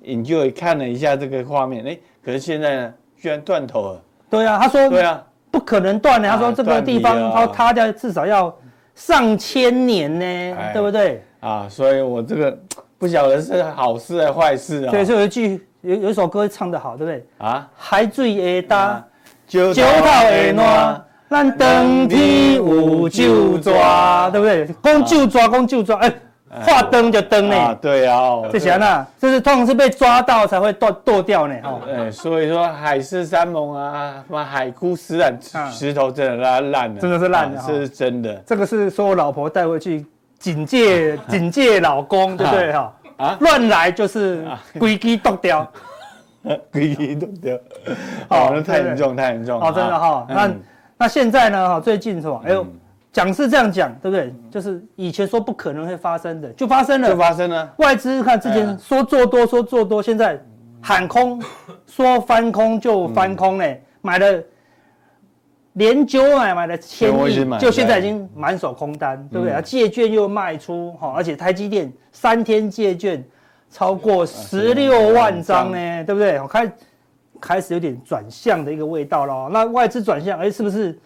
[0.01, 4.01] 引就看了一下这个画面，哎，可是现在呢，居然断头了。
[4.29, 6.27] 对啊，他说对啊，不可能断的。
[6.27, 8.53] 他说这个地方它塌掉至少要
[8.95, 11.23] 上千年呢，对不对？
[11.39, 12.57] 啊，所以我这个
[12.97, 14.89] 不晓得是好事还是坏事啊。
[14.89, 17.25] 所以说有一句有有一首歌唱得好，对不对？
[17.37, 19.05] 啊，海水会大，
[19.47, 24.67] 石头会烂，咱当天有酒抓，对不对？
[24.81, 26.11] 讲酒抓，讲酒抓，哎。
[26.61, 35.37] 画灯就灯呢、欸啊，对啊，这些呢，这是通常是被抓到才会剁剁掉呢，哦，哎，所以说海誓山盟啊，什么海枯石烂，
[35.71, 38.33] 石头真的烂烂了，真的是烂的，这是真的。
[38.45, 40.05] 这个是说我老婆带回去
[40.37, 42.93] 警戒 警戒老公，对不对哈？
[43.17, 44.45] 啊，乱来就是
[44.77, 45.67] 规矩剁掉，
[46.71, 47.57] 规矩剁掉，
[48.27, 50.27] 好，那太严重，太严重，哦，真的哈。
[50.29, 50.51] 那
[50.97, 51.67] 那现在呢？
[51.67, 52.41] 哈，最近是吧？
[52.45, 52.65] 哎呦。
[53.13, 54.33] 讲是这样讲，对不对？
[54.49, 57.07] 就是以前说不可能会发生的，就发生了。
[57.07, 57.71] 就发生了。
[57.77, 60.43] 外资看之前说做多，说做多，现在
[60.81, 61.39] 喊空，
[61.85, 63.83] 说翻空就翻空嘞。
[64.01, 64.43] 买了
[65.73, 69.61] 连九买买了千亿，就现在已经满手空单，对不对？
[69.61, 73.23] 借券又卖出，哈，而且台积电三天借券
[73.69, 76.39] 超过十六万张呢，对不对？
[76.47, 76.73] 开
[77.39, 79.49] 开始有点转向的一个味道了。
[79.51, 80.99] 那外资转向，哎，是不是？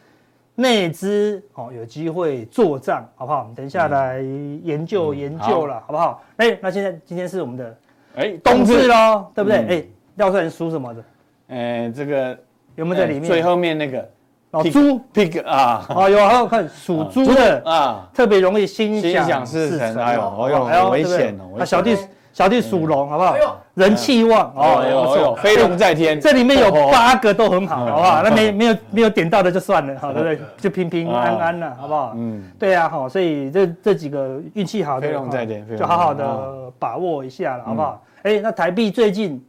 [0.59, 3.41] 内资哦，有机会做账，好不好？
[3.41, 4.19] 我们等一下来
[4.63, 6.23] 研究研究了，好不好？
[6.37, 7.77] 哎，那现在今天是我们的
[8.15, 9.57] 哎冬至喽，对不对？
[9.67, 9.83] 哎，
[10.15, 11.03] 廖帅属什么的？
[11.49, 12.35] 哎，这个
[12.73, 13.23] 有没有在里面？
[13.25, 14.09] 最后面那个
[14.49, 21.53] 老猪 pig 啊，哦有，还有看属猪的啊，特别容易心想事成，哎呦，哎呦，危险哦！
[21.55, 21.95] 那小弟
[22.37, 23.35] 小弟属龙，好不好？
[23.73, 26.21] 人气旺哦，不错，飞龙在天。
[26.21, 28.21] 这里面有八个都很好，好不好？
[28.21, 30.39] 那没 没有没有点到的就算了，好对不对？
[30.55, 32.13] 就平平安安了，好不好？
[32.15, 38.03] 嗯，对啊，好，所以这这几个运气好的，飞龙在天，就好好的把握一下了，好不好？
[38.21, 39.43] 哎，那台币最近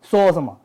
[0.00, 0.56] 说什么？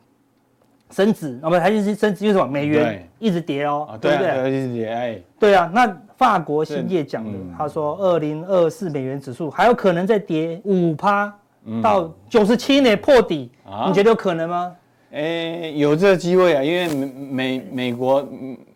[0.90, 2.46] 升值，我们台币是升值，因为什么？
[2.46, 4.52] 美元一直跌哦，对不对？
[4.52, 5.92] 一直跌，哎，对啊，那。
[6.16, 11.30] 法国兴业讲的，他说二零二四美元指数还有可能再跌五趴
[11.82, 13.50] 到九十七年破底，
[13.86, 14.74] 你觉得有可能吗？
[15.12, 18.26] 哎，有这个机会啊，因为美美美国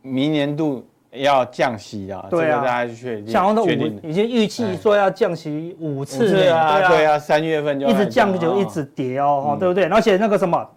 [0.03, 3.68] 明年度要降息啊，对啊，大家确定，想要五
[4.03, 9.85] 已经预期说要降息五次，对啊，对啊，三月份就一直降就一直跌哦，对不对？
[9.85, 10.68] 而且那个什么，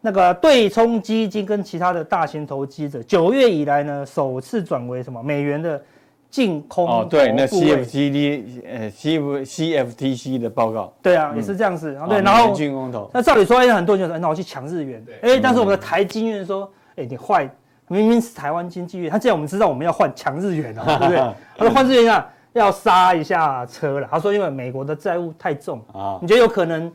[0.00, 5.82] 那个对冲基金跟其他的大型投机者，九月以来呢，首次转为什么美元的。
[6.30, 13.10] 净空哦，对，那 CFTD 呃，C F C F T C 的报告，对啊，也是这样子，对，然后净空头。
[13.14, 17.48] 那照理说，哎，很多人就说，那我去抢日元，哎，但是我们的台金院说，哎，你坏，
[17.88, 21.16] 明明是台湾经济院，他既然我们知道我们要换抢日元了，对不对？
[21.56, 24.06] 他说换日元啊，要刹一下车了。
[24.10, 26.92] 他说因为美国的债务太重啊，你觉得有可能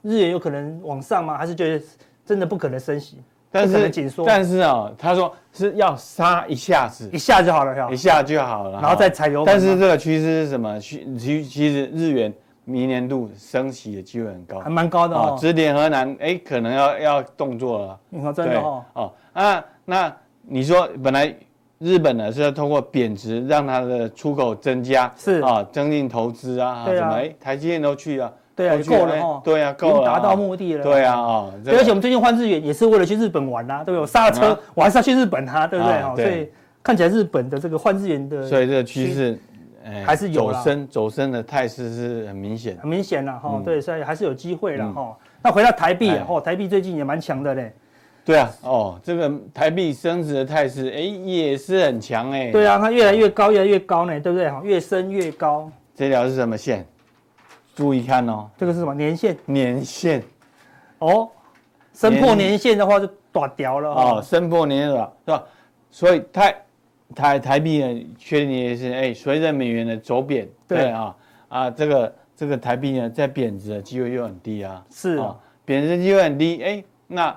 [0.00, 1.36] 日元有可能往上吗？
[1.36, 1.84] 还是觉得
[2.24, 3.18] 真的不可能升息？
[3.52, 9.42] 但是，但是啊，他说是要杀一下子，一下就好了，一下就好了，然后再踩油。
[9.44, 10.78] 但是这个趋势是什么？
[10.78, 12.32] 其其其实日元
[12.64, 15.36] 明年度升息的机会很高，还蛮高的哦。
[15.40, 17.98] 指点河南，哎，可能要要动作了。
[18.08, 18.84] 你说真的哦？
[18.92, 21.34] 哦，啊，那你说本来
[21.78, 28.32] 日本呢是要通过贬值让它的出口增加，是啊，增进投资啊，什么哎，台积电都去了。
[28.60, 29.42] 对啊，够了哈。
[29.42, 30.84] 对啊，够了，达到目的了。
[30.84, 34.00] 对啊，啊，而且我们最近换日元也是为了去日本玩呐，对不对？
[34.00, 35.94] 我刹车，我还是要去日本啊，对不对？
[36.02, 36.48] 哈，所以
[36.82, 39.38] 看起来日本的这个换日元的，所以这个趋势，
[40.04, 43.62] 还是有走升走升的态势是很明显，很明显了哈。
[43.64, 45.16] 对，所以还是有机会了哈。
[45.42, 47.72] 那回到台币啊，哦，台币最近也蛮强的嘞。
[48.22, 52.50] 对啊，哦，这个台币升值的态势，哎，也是很强哎。
[52.50, 54.50] 对啊，它越来越高，越来越高呢，对不对？
[54.50, 55.70] 哈，越升越高。
[55.96, 56.86] 这条是什么线？
[57.74, 58.94] 注意看哦，这个是什么？
[58.94, 59.36] 年限？
[59.46, 60.22] 年限，
[60.98, 61.28] 哦，
[61.92, 63.90] 升破年限的话就断掉了。
[63.90, 65.44] 哦，升破年限了是吧？
[65.90, 66.62] 所以台
[67.14, 70.90] 台台币呢，确定也是哎，随着美元的走贬，对。
[70.90, 71.16] 啊
[71.48, 77.36] 啊，这个这个台币呢在贬值的机会又很低啊，是啊，贬值的机会很低，哎，那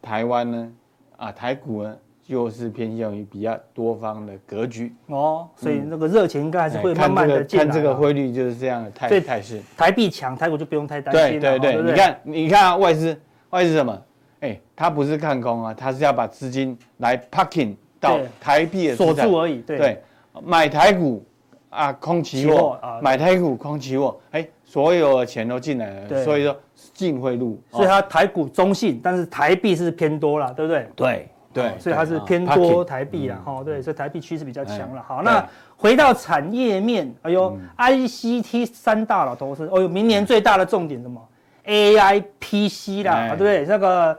[0.00, 0.72] 台湾呢？
[1.18, 1.96] 啊台股呢？
[2.30, 7.66] 就是偏向于比较多方的格局哦，所以那个热钱应该还是会慢慢的进来。
[7.66, 9.60] 看这个汇率就是这样的态态势。
[9.76, 11.40] 台币强，台股就不用太担心。
[11.40, 14.00] 对对对，你看你看外资外资什么？
[14.38, 19.60] 哎，他不是看空啊，他是要把资金来 parking 到台币的锁住而已。
[19.62, 20.02] 对对，
[20.40, 21.26] 买台股
[21.68, 26.24] 啊空期货，买台股空期货，哎，所有的钱都进来了。
[26.24, 26.56] 所以说
[26.94, 30.88] 净汇入，所以它台股中性，但是台币是偏多了，对不对？
[30.94, 31.28] 对。
[31.52, 35.02] 对，所以它是偏多台币啦，哈，对，所以台币趋势比较强了。
[35.06, 35.44] 好，那
[35.76, 41.20] 回到产业面，哎呦，ICT 三大佬都是，哦呦，明年最大的重点什么
[41.66, 43.64] ？AI PC 啦，对不对？
[43.66, 44.18] 那个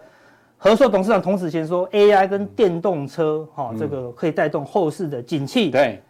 [0.58, 5.70] 和硕董事长童子贤说，AI 跟电动车，哈，这个可以带动后市的景气。
[5.70, 6.02] 对。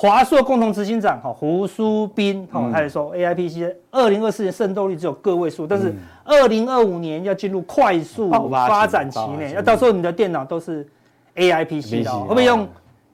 [0.00, 10.88] 华硕共同执行长哈胡书斌哈，他也说 A I P C 二零二四年渗透率只有个位数，但是二零二五年要进入快速发展期内，要到时候你的电脑都是
[11.34, 12.66] A I P C 的，会不会用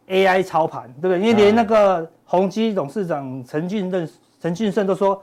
[0.07, 1.18] A I 操盘，对不对？
[1.18, 4.09] 因为连那个宏基董事长陈俊任
[4.40, 5.20] 陈俊胜都说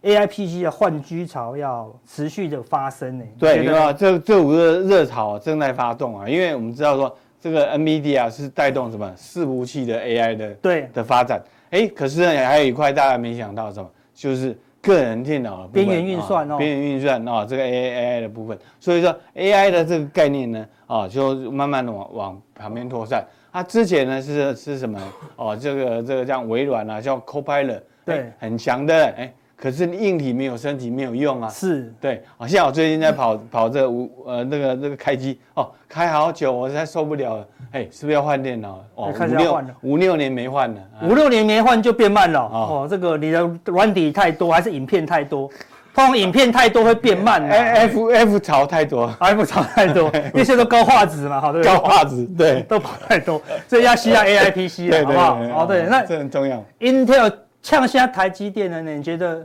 [0.00, 3.24] A I P C 的换机潮要持续的发生呢。
[3.38, 7.14] 对，你看这这五个热潮正在发动啊，因为我们知道说。
[7.46, 9.08] 这个 NVIDIA 是带动什么？
[9.16, 10.90] 伺服器的 AI 的对。
[10.92, 23.24] 的发展，哎，可是呢还有一块大家没想到什么，就是个人电脑边缘运算哦，边缘运算哦，这个 AI 的部分，所以说 AI 的这个概念呢，啊，就慢慢的往往旁边扩散。
[23.52, 25.00] 它之前呢是是什么？
[25.36, 29.32] 哦，这个这个像微软啊，叫 Copilot，对，很强的，哎。
[29.56, 38.84] 可是硬体没有升级没有用啊，是对，好像我最近在跑跑这五呃那个那个开机哦，开好久我实在受不了了，哎，是不是要换电脑？
[38.94, 42.86] 哦，五六五六年没换了，五六年没换就变慢了哦。
[42.88, 45.48] 这个你的软底太多还是影片太多？
[45.94, 51.74] 通常影片太多会变慢，F F 槽太多，F 槽太多， 那些都高画质嘛，好对不对？
[51.74, 55.62] 高画质对，都跑太多，所以要需要 A I P C 了，好不好？
[55.62, 57.32] 哦对，那这很重要，Intel。
[57.66, 58.92] 呛一下台积电的呢？
[58.92, 59.44] 你觉得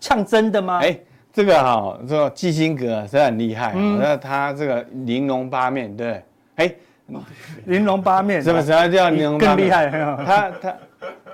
[0.00, 0.80] 呛真的吗？
[0.82, 0.98] 哎，
[1.30, 6.24] 这个哈，这个基辛格是很厉害，那他这个玲珑八面对，
[6.54, 6.74] 哎，
[7.66, 9.56] 玲珑八面，什么什么叫玲珑八面？
[9.56, 9.90] 更厉害，
[10.24, 10.76] 他他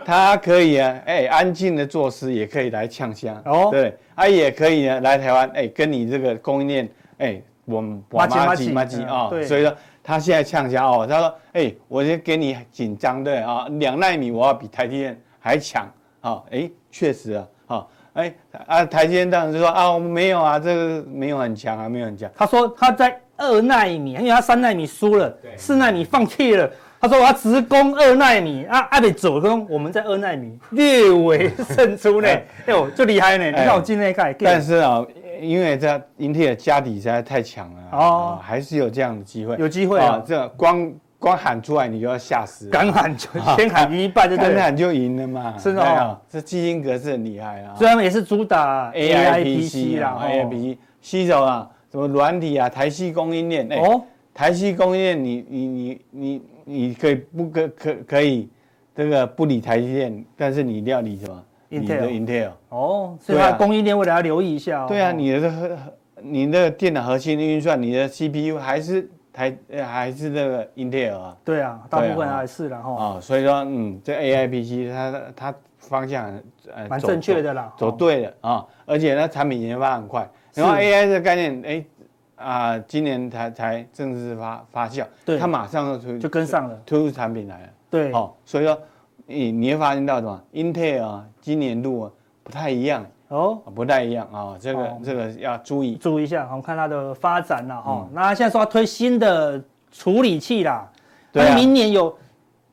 [0.05, 6.89] 他可以啊，哎，安静的做事也可以来呛香哦，对，他也可以呢来台湾，哎，跟你这个供应链，
[7.19, 15.89] 哎，我们麻吉麻吉啊，所以说他现在呛香哦，他说，哎，我就给你紧张的啊，两奈米我要比台积电还强
[16.21, 18.35] 啊，哎，确实啊，好，哎
[18.67, 26.71] 啊，台积电当然就说啊，我们没有啊，这个没有很强啊，没有很强，他说他在二奈米，因为他三奈米输了，四奈米放弃了。
[27.03, 32.29] 他说：“我要直攻二奈米啊，阿北走攻，我们在二奈米略微胜出呢。
[32.29, 33.47] 哎呦，就厉害呢！
[33.47, 35.03] 你看我今天看，但是啊，
[35.41, 40.23] 因为这英特尔家底实在太强了哦，还是有这样的机会，有机会啊。
[40.27, 45.55] 这光光喊出来，你就要吓死，敢喊就先喊一半就对，敢喊就赢了嘛。
[45.57, 54.03] 是的，这基因格是很厉害啊，虽然也是主打 A I P C 啦，A I P C 吸走啊，什么软体啊，台系供应链哦，
[54.35, 58.49] 台系供应链，你你你你。”你可以不可可可以，
[58.95, 61.81] 这个不理台积电，但是你一定要理什么？Intel。
[61.81, 64.87] 你的 Intel 哦，所以它供应链为了要留意一下哦。
[64.87, 65.79] 对啊，你的这个
[66.23, 71.37] 你的电脑核心运算，你的 CPU 还是台还是这个 Intel 啊？
[71.45, 76.27] 对啊，大部分还是然后啊，所以说嗯，这 AIPC 它它方向
[76.75, 81.85] 呃蛮正确的啦，走对了啊，而且它产品研发很快，然后 AI 这个概念哎。
[82.43, 88.81] 啊，今年才才正式发发酵，对，它马上就推就跟上了，推出产品来了，对，哦，所以说
[89.27, 92.11] 你你会发现到什么？Intel 啊，今年度啊
[92.43, 98.09] 不太一样哦，不太一样啊，这个这个要注意注意一下，我们看它的发展了哈。
[98.13, 99.63] 那现在说要推新的
[99.93, 100.89] 处理器啦，
[101.33, 102.13] 对，明年有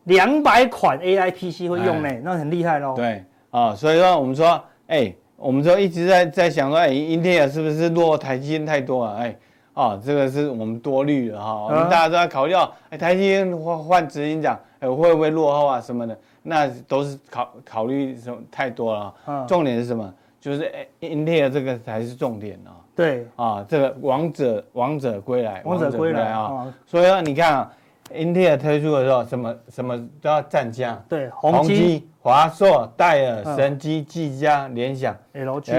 [0.06, 2.96] 两百款 AI PC 会用呢，那很厉害喽。
[2.96, 9.16] 对，啊，所以说我们说，哎，我们说一直在在想说，哎，Intel 是不是落台积电太多了？
[9.18, 9.38] 哎。
[9.74, 16.18] 哦，这个是我们多虑了哈，我们大家都在考虑哦，哎，台积电换换执行长，哎，会不会落后啊什么的？
[16.42, 19.46] 那都是考考虑什么太多了。
[19.48, 20.12] 重点是什么？
[20.48, 22.72] 就是哎，Intel 这个才是重点哦。
[22.96, 23.28] 对。
[23.36, 26.74] 啊，这个王者王者归来，王者归来啊。
[26.86, 27.74] 所以说你看啊
[28.14, 31.04] ，Intel 推出的时候，什么什么都要战将。
[31.10, 32.08] 对，宏基。
[32.20, 35.72] 华硕、戴尔、神机、技嘉、联想、LG、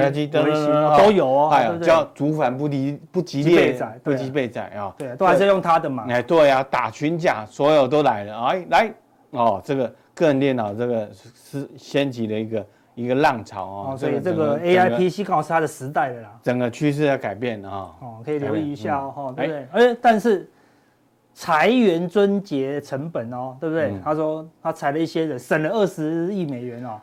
[0.42, 6.06] 微星都有哦，还有叫主反不敌不吉列，不击备载啊，对，都还是用它的嘛。
[6.08, 8.90] 哎，对啊，打群架，所有都来了，哎，来
[9.32, 12.64] 哦，这个个人电脑这个是掀起的一个
[13.04, 19.66] 一个浪潮哦，所以这个 AI PC 刚好是它的时代的啦，整个趋势在改变啊，哦，可以留意一下哦，对不对？
[19.72, 20.48] 哎，但是。
[21.40, 23.92] 裁员撙节成本哦，对不对？
[23.92, 26.98] 嗯、他说他裁了一些人，省了二十亿美元哦，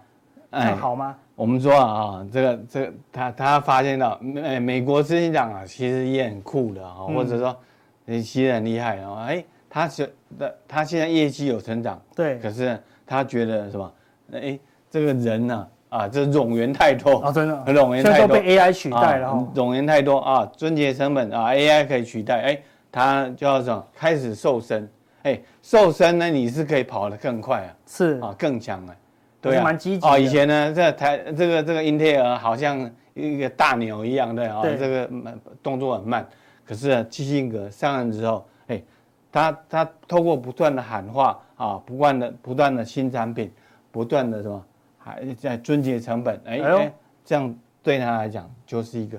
[0.51, 1.15] 这样好吗？
[1.35, 7.57] 我们说啊，这个这个他他发现到，美美国执行长啊，其实也很酷的啊，或者说，
[8.05, 13.93] 其实很厉害啊，哎，他是的，他现在业绩有成长，对，可是他觉得什么？
[14.33, 14.59] 哎，
[14.91, 15.65] 这个人呢，
[15.97, 22.61] 啊，这冗员太多啊，真的， 冗员太多，被 AI 取代了，冗员太多啊，撙节成本啊，AI 可以取代，哎。
[22.97, 23.85] 他叫什么？
[23.93, 24.89] 开始瘦身，
[25.23, 26.29] 哎，瘦身呢？
[26.29, 28.95] 你是可以跑得更快啊，是啊，更强啊，
[29.41, 30.17] 对啊，蛮积极哦。
[30.17, 35.09] 以前呢，这台这个这个英特尔好像一个大鸟一样的啊，这个
[35.61, 36.25] 动作很慢。
[36.65, 38.81] 可是基辛格上任之后，哎，
[39.29, 43.51] 他他透过不断的喊话啊，不断的不断的新产品，
[43.91, 44.63] 不断的什么，
[45.05, 46.93] 还在撙节成本，哎哎，
[47.23, 49.17] 这样对他来讲就是一个。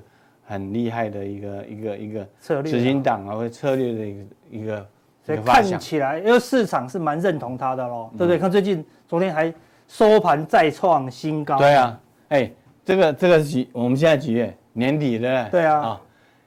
[0.49, 4.87] 很厉害的一个一个一个策略，执行党啊，或策略的一个一个，
[5.21, 8.39] 所以看起来，因为市场是蛮认同他的喽，对不对？
[8.39, 9.53] 看最近昨天还
[9.89, 11.57] 收盘再创新高。
[11.57, 12.49] 对啊，哎，
[12.85, 13.69] 这个这个是几？
[13.73, 14.55] 我们现在几月？
[14.71, 15.65] 年底对不对？
[15.65, 16.01] 啊啊，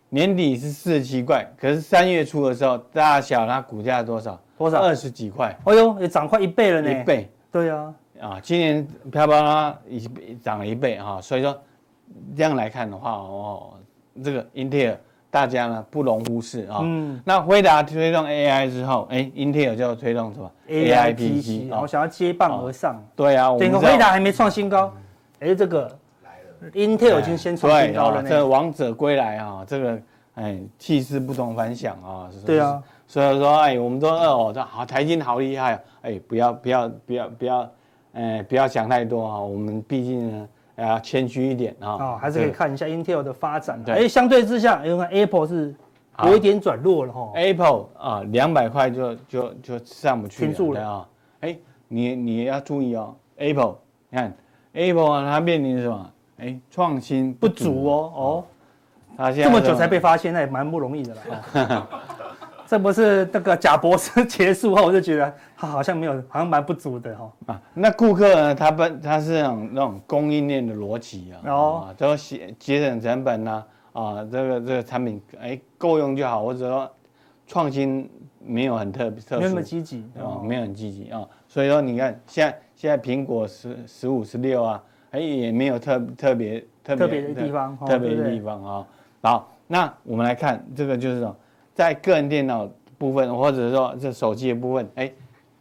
[0.09, 4.41] 年底是四十七块，可是三月初的时候，大小它股价多少？
[4.57, 4.81] 多少？
[4.81, 5.55] 二十几块。
[5.65, 6.91] 哎呦，也涨快一倍了呢。
[6.91, 7.31] 一倍。
[7.53, 11.59] 对啊，啊，今年啪啪啦已经涨了一倍哈，所以说
[12.37, 13.75] 这样来看的话哦。
[14.23, 14.99] 这个英特尔
[15.31, 16.81] 大家呢不容忽视啊。
[16.83, 17.19] 嗯。
[17.25, 23.03] 那辉达推动 AI 之后，哎，英特尔就要推动什么？AI PC，然后想要接棒而上。
[23.17, 24.93] 对啊，整个辉达还没创新高，
[25.39, 25.85] 哎，这个
[26.23, 28.23] 来了，Intel 已经先创新高了。
[28.23, 29.99] 这王者归来啊，这个
[30.35, 32.29] 哎气势不同凡响啊。
[32.45, 32.83] 对啊。
[33.07, 37.71] 所以说，哎，我们说哦，这好台积好厉害啊，哎，不要不要不要不要，
[38.13, 40.49] 哎，不要想太多啊，我们毕竟呢。
[40.77, 41.89] 啊，谦虚一点啊！
[41.91, 43.83] 哦，还是可以看一下 Intel 的发展。
[43.85, 45.75] 对，哎，相对之下，因为 Apple 是
[46.25, 47.33] 有一点转弱了哈。
[47.35, 50.91] Apple 啊，两百块就就就上不去了。
[50.91, 51.09] 啊！
[51.41, 51.55] 哎，
[51.87, 53.77] 你你要注意哦，Apple，
[54.09, 54.35] 你看
[54.73, 56.11] Apple 啊，它面临什么？
[56.39, 58.45] 哎，创新不足哦哦。
[59.19, 61.89] 它现在这么久才被发现，那也蛮不容易的了。
[62.71, 67.33] 这不是那个贾博士结束后，我就觉得他 好像没有，好像蛮不足的哈。
[67.47, 68.55] 啊，那顾客呢？
[68.55, 76.89] 他本他是那种那种供应链的逻辑啊，哦，都节节省成本呐，啊，这个这个产品哎够用就好，或者说
[77.45, 78.09] 创新
[78.39, 81.27] 没有很特别特殊，没有那么积极哦，没有很积极啊。
[81.49, 88.87] 所以说你看现在现在苹果十十五十六啊，哎也没有特特别特别的地方，特别的地方啊。
[89.23, 91.37] 好，那我们来看这个就是说。
[91.81, 92.69] 在个人电脑
[92.99, 95.11] 部分，或者说这手机的部分，哎，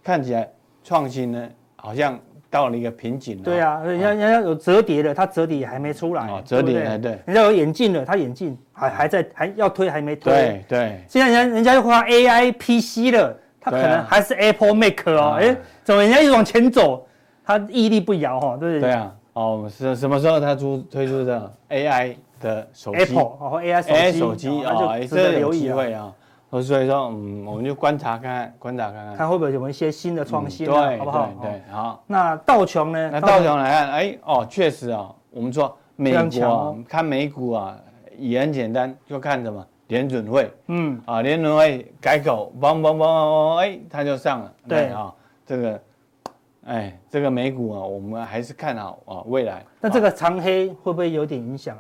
[0.03, 0.45] 看起来
[0.83, 1.47] 创新呢，
[1.77, 3.43] 好像到了一个瓶颈了。
[3.45, 6.27] 对啊，人家人家有折叠的，它折叠还没出来。
[6.27, 7.17] 哦，折叠哎，对。
[7.25, 10.33] 人家有眼镜的，它眼镜还还在，还要推还没推。
[10.33, 11.01] 对对。
[11.07, 15.37] 现在人家人家又画 AI PC 了，它可能还是 Apple Mac 哦。
[15.39, 15.55] 哎，
[15.85, 17.07] 怎么人家一往前走，
[17.45, 18.81] 它屹立不摇哈，对不对？
[18.81, 19.15] 对啊。
[19.31, 22.15] 哦，是什么时候它出推出的 AI？
[22.39, 26.13] 的手机，Apple 哦，AI 手机啊，这个有机会啊。
[26.51, 31.29] 所以说，嗯，我们就观察看看，观察看看，看会不会有一些新的创新，对，好不好？
[31.39, 32.03] 对，好。
[32.07, 33.09] 那道琼呢？
[33.13, 37.77] 那道琼来看，哎，哦，确实啊，我们说美国看美股啊，
[38.17, 45.13] 也很简单，就看什么联准会，嗯，啊，联准会改口，嘣嘣嘣嘣，哎，它就上了，对啊，
[45.45, 45.81] 这个，
[46.65, 49.63] 哎，这个美股啊，我们还是看好啊未来。
[49.79, 51.77] 那这个长黑会不会有点影响？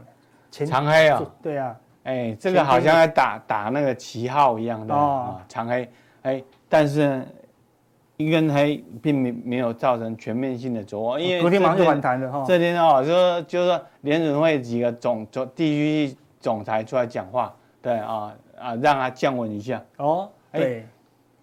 [0.51, 5.89] 长黑啊，对啊，哎，这个好像在打打那个旗号一样的啊，长黑，
[6.23, 7.25] 哎，但是
[8.17, 12.43] 一根黑并没没有造成全面性的走弱，因为昨天马上就反弹了哈。
[12.47, 15.75] 这天哦，就是就说联准会几个总总地
[16.09, 20.85] 区总裁出来讲话，对啊啊，让他降温一下哦，对，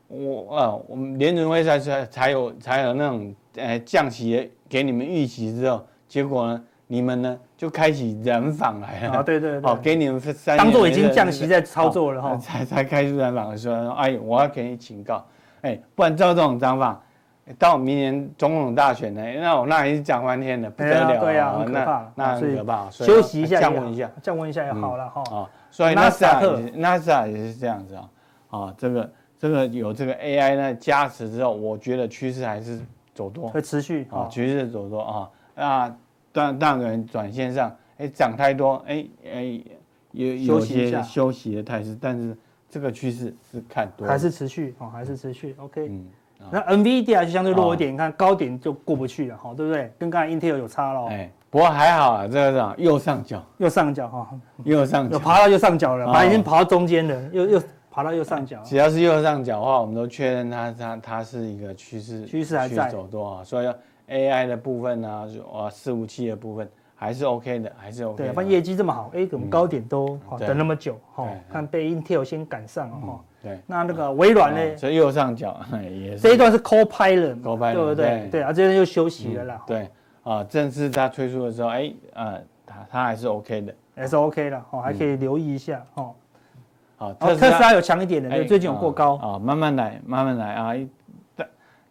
[0.08, 6.64] 我啊，我们联准会才才才有才有那种呃降息给你们预期之后，结果呢？
[6.88, 9.14] 你们呢就开启人访来了。
[9.14, 9.22] 啊？
[9.22, 15.24] 对对对，哦，给你们三当做已经降息在操作了哈，才才开始人访的时候，哎，我要给你警告，
[15.62, 17.00] 哎，不然照这种讲法，
[17.58, 25.22] 到明年总统大选呢，那我那已经讲翻天了，不得了，对呀，很可怕，那很可怕，休息一下，降温一下，降温一下也好了哈。
[25.34, 28.08] 啊，所以纳斯达克，纳斯达克也是这样子啊，
[28.50, 32.80] 啊，这个这个有这个 AI 呢加持之后，我觉得趋势还是
[33.14, 35.96] 走多，会持续啊，趋势走多啊，那。
[36.36, 39.60] 当当然，短线上，哎，涨太多，哎哎，
[40.12, 42.36] 有有些休息的态势，但是
[42.68, 45.88] 这个趋势是看多，还是持续哦，还是持续，OK。
[45.88, 46.04] 嗯，
[46.50, 49.90] 那 NVIDIA 就相对弱一点，你看高点就过不去了，哈，对不对？
[49.98, 51.06] 跟刚才 Intel 有差了。
[51.06, 54.28] 哎，不过还好啊，这个是右上角，右上角哈，
[54.64, 58.60] 右上角，有爬到右上角了，它已经爬到中间了，又又爬到右上角。
[58.62, 63.66] 只要是右上角的话，我们都确认它它它是一个趋势，趋势还在走多啊，所以。
[64.08, 68.24] AI 的部分啊，就啊，伺服器的部分还是 OK 的，还是 OK 的。
[68.24, 73.20] 对，反正业绩这么好，哎，怎么高点都等那么久，哈，看被 Intel 先赶上了哈。
[73.42, 74.76] 对，那那个微软呢？
[74.76, 76.20] 所以右上角 也是。
[76.20, 78.28] 这一段是 Copilot，Copilot 对不对？
[78.30, 79.62] 对啊，这边又休息了啦。
[79.66, 79.88] 对
[80.22, 86.12] 啊，正式它推出的时候，哎，呃，它它还是 OK 的，还是 OK 的，哦，还可以留意一下，哦。
[86.98, 89.16] 好，特斯拉有强一点的，对，最近有过高。
[89.16, 90.72] 啊，慢慢来，慢慢来啊。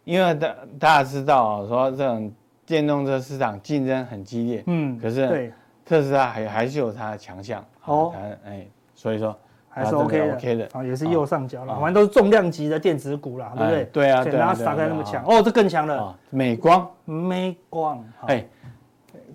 [0.06, 2.32] 因为大大家知道啊，说这种
[2.64, 5.52] 电动车市场竞争很激烈，嗯，可是对
[5.84, 8.14] 特斯拉还还是有它的强项，哦，
[8.46, 9.36] 哎，所以说
[9.68, 13.84] 还是 OK 的，OK 的，啊，也是右上角了，反正都是重量级的电子股了，对不对？
[13.86, 18.46] 对啊，对啊，然后打开那么强，哦，这更强了，美光，美光，哎，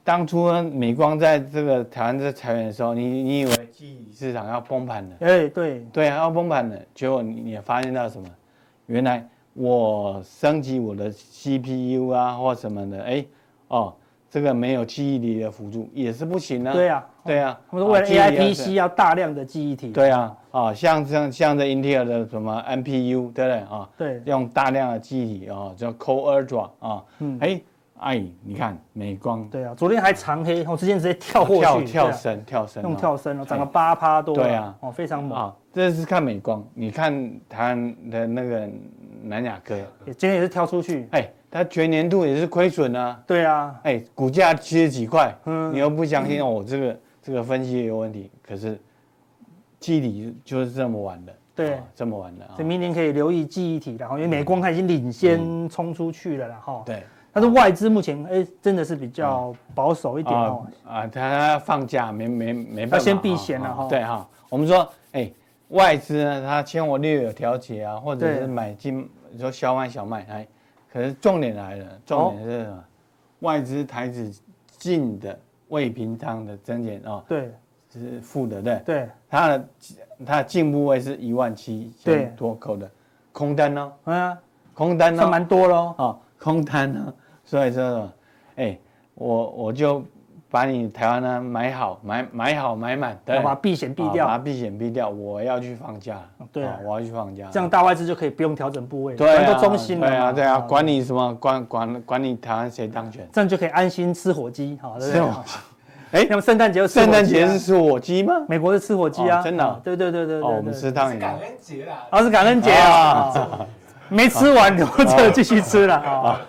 [0.06, 5.16] 当初呢，美光在这个台湾在裁员的时候，你你以为记忆市场要崩盘了？
[5.20, 8.26] 哎，对，对啊，要崩盘了，结果你你发现到什么？
[8.86, 9.28] 原来。
[9.54, 13.26] 我升级我的 CPU 啊，或什么的，哎，
[13.68, 13.94] 哦，
[14.30, 16.74] 这个没有记忆体的辅助也是不行啊。
[16.74, 19.92] 对呀，对呀，他们说为了 AI PC 要大量的记忆体。
[19.92, 23.90] 对呀，啊，像像像这 Intel 的什么 NPU，对不对啊？
[23.98, 27.62] 对，用大量的记忆体啊，叫 Core Ultra 啊，嗯，哎。
[28.04, 35.56] 哎，你看美光，对啊，昨天还长黑，我之前直接跳过去，跳跳升，跳升，用跳升哦，涨了八趴多，对啊，哦，非常猛啊。
[35.72, 38.68] 这是看美光，你看台湾的那个
[39.24, 48.80] 南亚科，今天也是挑出去，哎，它全年度也是亏损啊，对啊，哎，股价七十几块，嗯，你又不相信哦，这个这个分析也有问题，可是
[49.80, 57.04] 记忆体就是这么玩的，对，这么玩的，所以明年可以留意记忆体，然后因为美光它已经领先冲出去了，然后对。
[57.34, 60.68] 但是外资目前哎，真的是比较保守一点哦。
[60.86, 62.98] 啊，他放假没没没办法。
[62.98, 63.88] 要先避险了哈。
[63.88, 65.32] 对哈，我们说哎，
[65.72, 70.48] 外资呢，他签我略有调节啊，或者是买进，说小买小卖哎。
[70.92, 72.84] 可是重点来了，重点是什么？
[73.40, 74.32] 外资台指
[74.78, 75.38] 进的
[75.70, 77.24] 未平仓的增减啊。
[77.28, 77.52] 对。
[77.92, 78.82] 是负的，对。
[78.86, 79.10] 对。
[79.30, 79.66] 它的
[80.26, 82.90] 它的净部位是一万七千多口的
[83.32, 83.92] 空单哦。
[84.06, 84.38] 嗯啊，
[84.74, 85.96] 空单呢，算蛮多喽。
[85.98, 87.14] 哦，空单呢，
[87.44, 88.10] 所以说，
[88.56, 88.78] 哎，
[89.16, 90.04] 我我就。
[90.52, 95.08] 把你台湾呢买好买买好买满，对，把避险避掉，把避险避掉。
[95.08, 96.20] 我要去放假，
[96.52, 105.24] 对，我要去放假，这样大外资就可以不用调整部位，对啊，都中心了，对啊，对啊，管你什么，管管管你台湾谁当权，这样就可以安心吃火鸡，好，对不对？
[106.12, 108.34] 哎，那么圣诞节，圣诞节是吃火鸡吗？
[108.50, 113.34] 美国是吃火鸡啊，真的，对对对对对，我们吃汤圆，感恩节啦，哦，是感恩节啊，
[114.10, 115.96] 没吃完留着继续吃了。
[115.96, 116.42] 啊。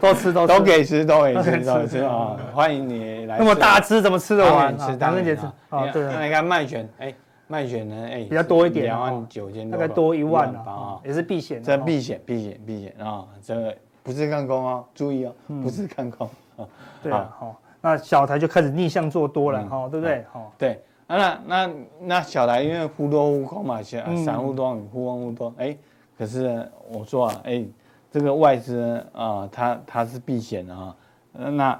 [0.00, 2.36] 多吃都都给吃，都给吃，都给吃啊！
[2.54, 3.38] 欢迎你来。
[3.38, 4.76] 那么大吃怎么吃得完？
[4.78, 5.86] 吃感恩节吃啊！
[5.92, 7.14] 对，那你看麦卷，哎，
[7.46, 8.08] 麦卷呢？
[8.10, 11.62] 哎，比较多一点，两万九千多，大概多一万啊，也是避险。
[11.62, 13.24] 这避险，避险，避险啊！
[13.42, 15.32] 这个不是看空哦，注意哦，
[15.62, 16.66] 不是看空啊。
[17.02, 20.24] 对啊，好，那小台就开始逆向做多了哈，对不对？
[20.30, 21.70] 好，对，那那
[22.02, 25.74] 那小台因为忽多忽空嘛，散散户多，忽空忽多，哎，
[26.18, 27.64] 可是我说啊，哎。
[28.16, 30.96] 这个外资啊，它它是避险的啊，
[31.34, 31.78] 那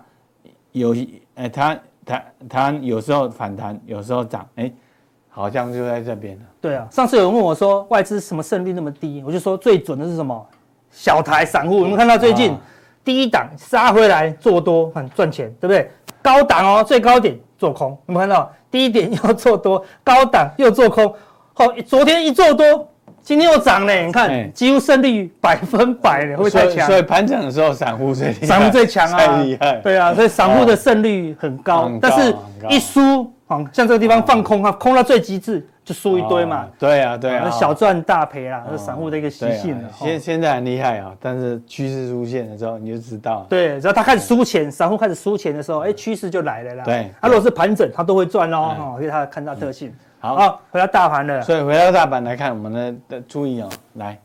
[0.72, 0.94] 有
[1.34, 4.70] 哎，它它它有时候反弹，有时候涨，哎，
[5.30, 6.42] 好像就在这边了。
[6.60, 9.24] 对啊，上次有人问我说，外资什么胜率那么低？
[9.26, 10.46] 我就说最准的是什么？
[10.90, 12.54] 小台散户，有没有看到最近
[13.02, 15.90] 第一档杀回来做多，很赚钱，对不对？
[16.20, 18.52] 高档哦，最高点做空，有没有看到？
[18.70, 21.14] 低点又做多，高档又做空，
[21.54, 22.86] 好，昨天一做多。
[23.26, 26.86] 今天又涨了，你看，几乎胜率百分百了，会太强？
[26.86, 29.80] 所以盘整的时候，散户最散户最强啊，太厉害。
[29.82, 32.32] 对啊，所以散户的胜率很高，但是
[32.70, 33.28] 一输，
[33.72, 36.68] 像这个地方放空啊，空到最极致就输一堆嘛。
[36.78, 39.76] 对啊，对啊，小赚大赔啊，是散户的一个习性。
[39.92, 43.44] 现现在很厉害啊，但是趋势出现的时候你就知道。
[43.48, 46.84] 对，只要他开始输钱，散户开始输钱的时候，哎，趋势就来了啦。
[46.84, 49.92] 对，他如果是盘整，他都会赚哦，因为他看到特性。
[50.34, 51.40] 好，回到大盘的。
[51.42, 54.18] 所以回到大盘来看，我们的的注意哦，来，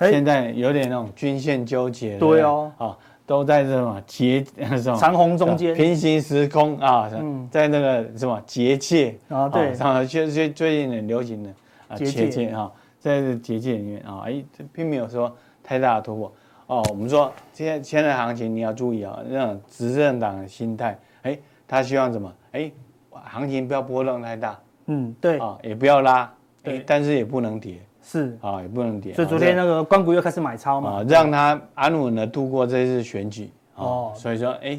[0.00, 2.18] 现在有点那种均线纠结。
[2.18, 2.96] 对哦，啊，
[3.26, 4.44] 都在这么结
[4.80, 7.10] 什么长虹中间，平行时空啊，
[7.50, 11.50] 在那个什么结界啊，对，啊，最最最近很流行的
[11.88, 14.42] 啊结界啊，在这结界里面啊，哎，
[14.72, 16.32] 并没有说太大的突破
[16.66, 16.84] 哦。
[16.90, 22.32] 我们说现在现在行情你要注意啊，那种执政党的心态，哎，他希望怎么？
[22.52, 22.70] 哎，
[23.10, 24.58] 行情不要波动太大。
[24.86, 25.38] 嗯，对。
[25.38, 26.32] 啊，也不要拉，
[26.62, 28.36] 对，但是也不能跌，是。
[28.40, 29.14] 啊，也不能跌。
[29.14, 33.50] 所以昨天那个官股又开始买超嘛，啊，让他安稳的度过这次选举。
[33.76, 34.78] 哦，所以说，哎，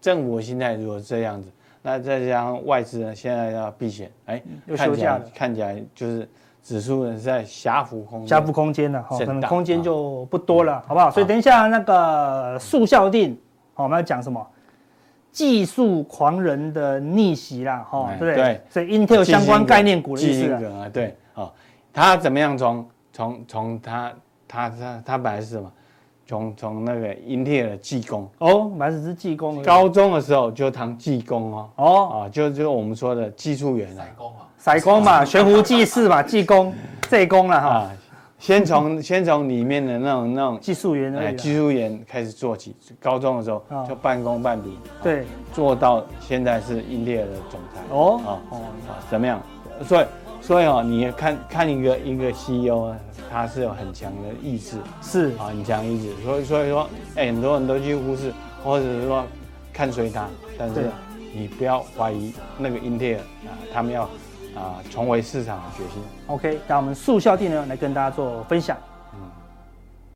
[0.00, 1.48] 政府心态如果这样子，
[1.80, 4.42] 那再加上外资呢，现在要避险，哎，
[4.76, 6.28] 看起来看起来就是
[6.62, 11.10] 指数呢是在狭幅空狭幅空间了，哈，可能空间就不多了，好不好？
[11.10, 13.38] 所以等一下那个速效定，
[13.74, 14.44] 好，我们要讲什么？
[15.32, 18.60] 技术狂人的逆袭啦，哈，对不对？
[18.68, 21.50] 所以 Intel 相关概念股的意思啊，对，哦，
[21.92, 24.12] 他怎么样从从从他
[24.46, 25.72] 他他他本来是什么？
[26.24, 28.28] 从从那个 Intel 的技工。
[28.38, 34.04] 哦，本来只是技工，高中的时候就当技工哦，哦，啊，就就我们说的技术员啊，
[34.62, 36.72] 骰工嘛，悬壶济世嘛，技工
[37.08, 37.90] 这工了哈。
[38.42, 42.74] 先从 先从里面的那种那种技术员哎，技术员开始做起。
[43.00, 44.68] 高中的时候就半工半读，
[45.00, 48.60] 对，做到现在是英特尔的总裁哦哦哦，
[49.08, 49.40] 怎么样？
[49.86, 50.06] 所以
[50.40, 52.96] 所以哦，你看看一个一个 CEO 啊，
[53.30, 56.12] 他是有很强的意志，是啊，很强意志。
[56.24, 58.32] 所以所以说，哎，很多人都去忽视，
[58.64, 59.24] 或者是说
[59.72, 60.26] 看衰他，
[60.58, 60.90] 但是
[61.32, 63.14] 你不要怀疑那个英特尔
[63.46, 64.10] 啊，他们要。
[64.54, 66.02] 啊，重回市场的决心。
[66.26, 68.76] OK，那我们速效定呢来跟大家做分享。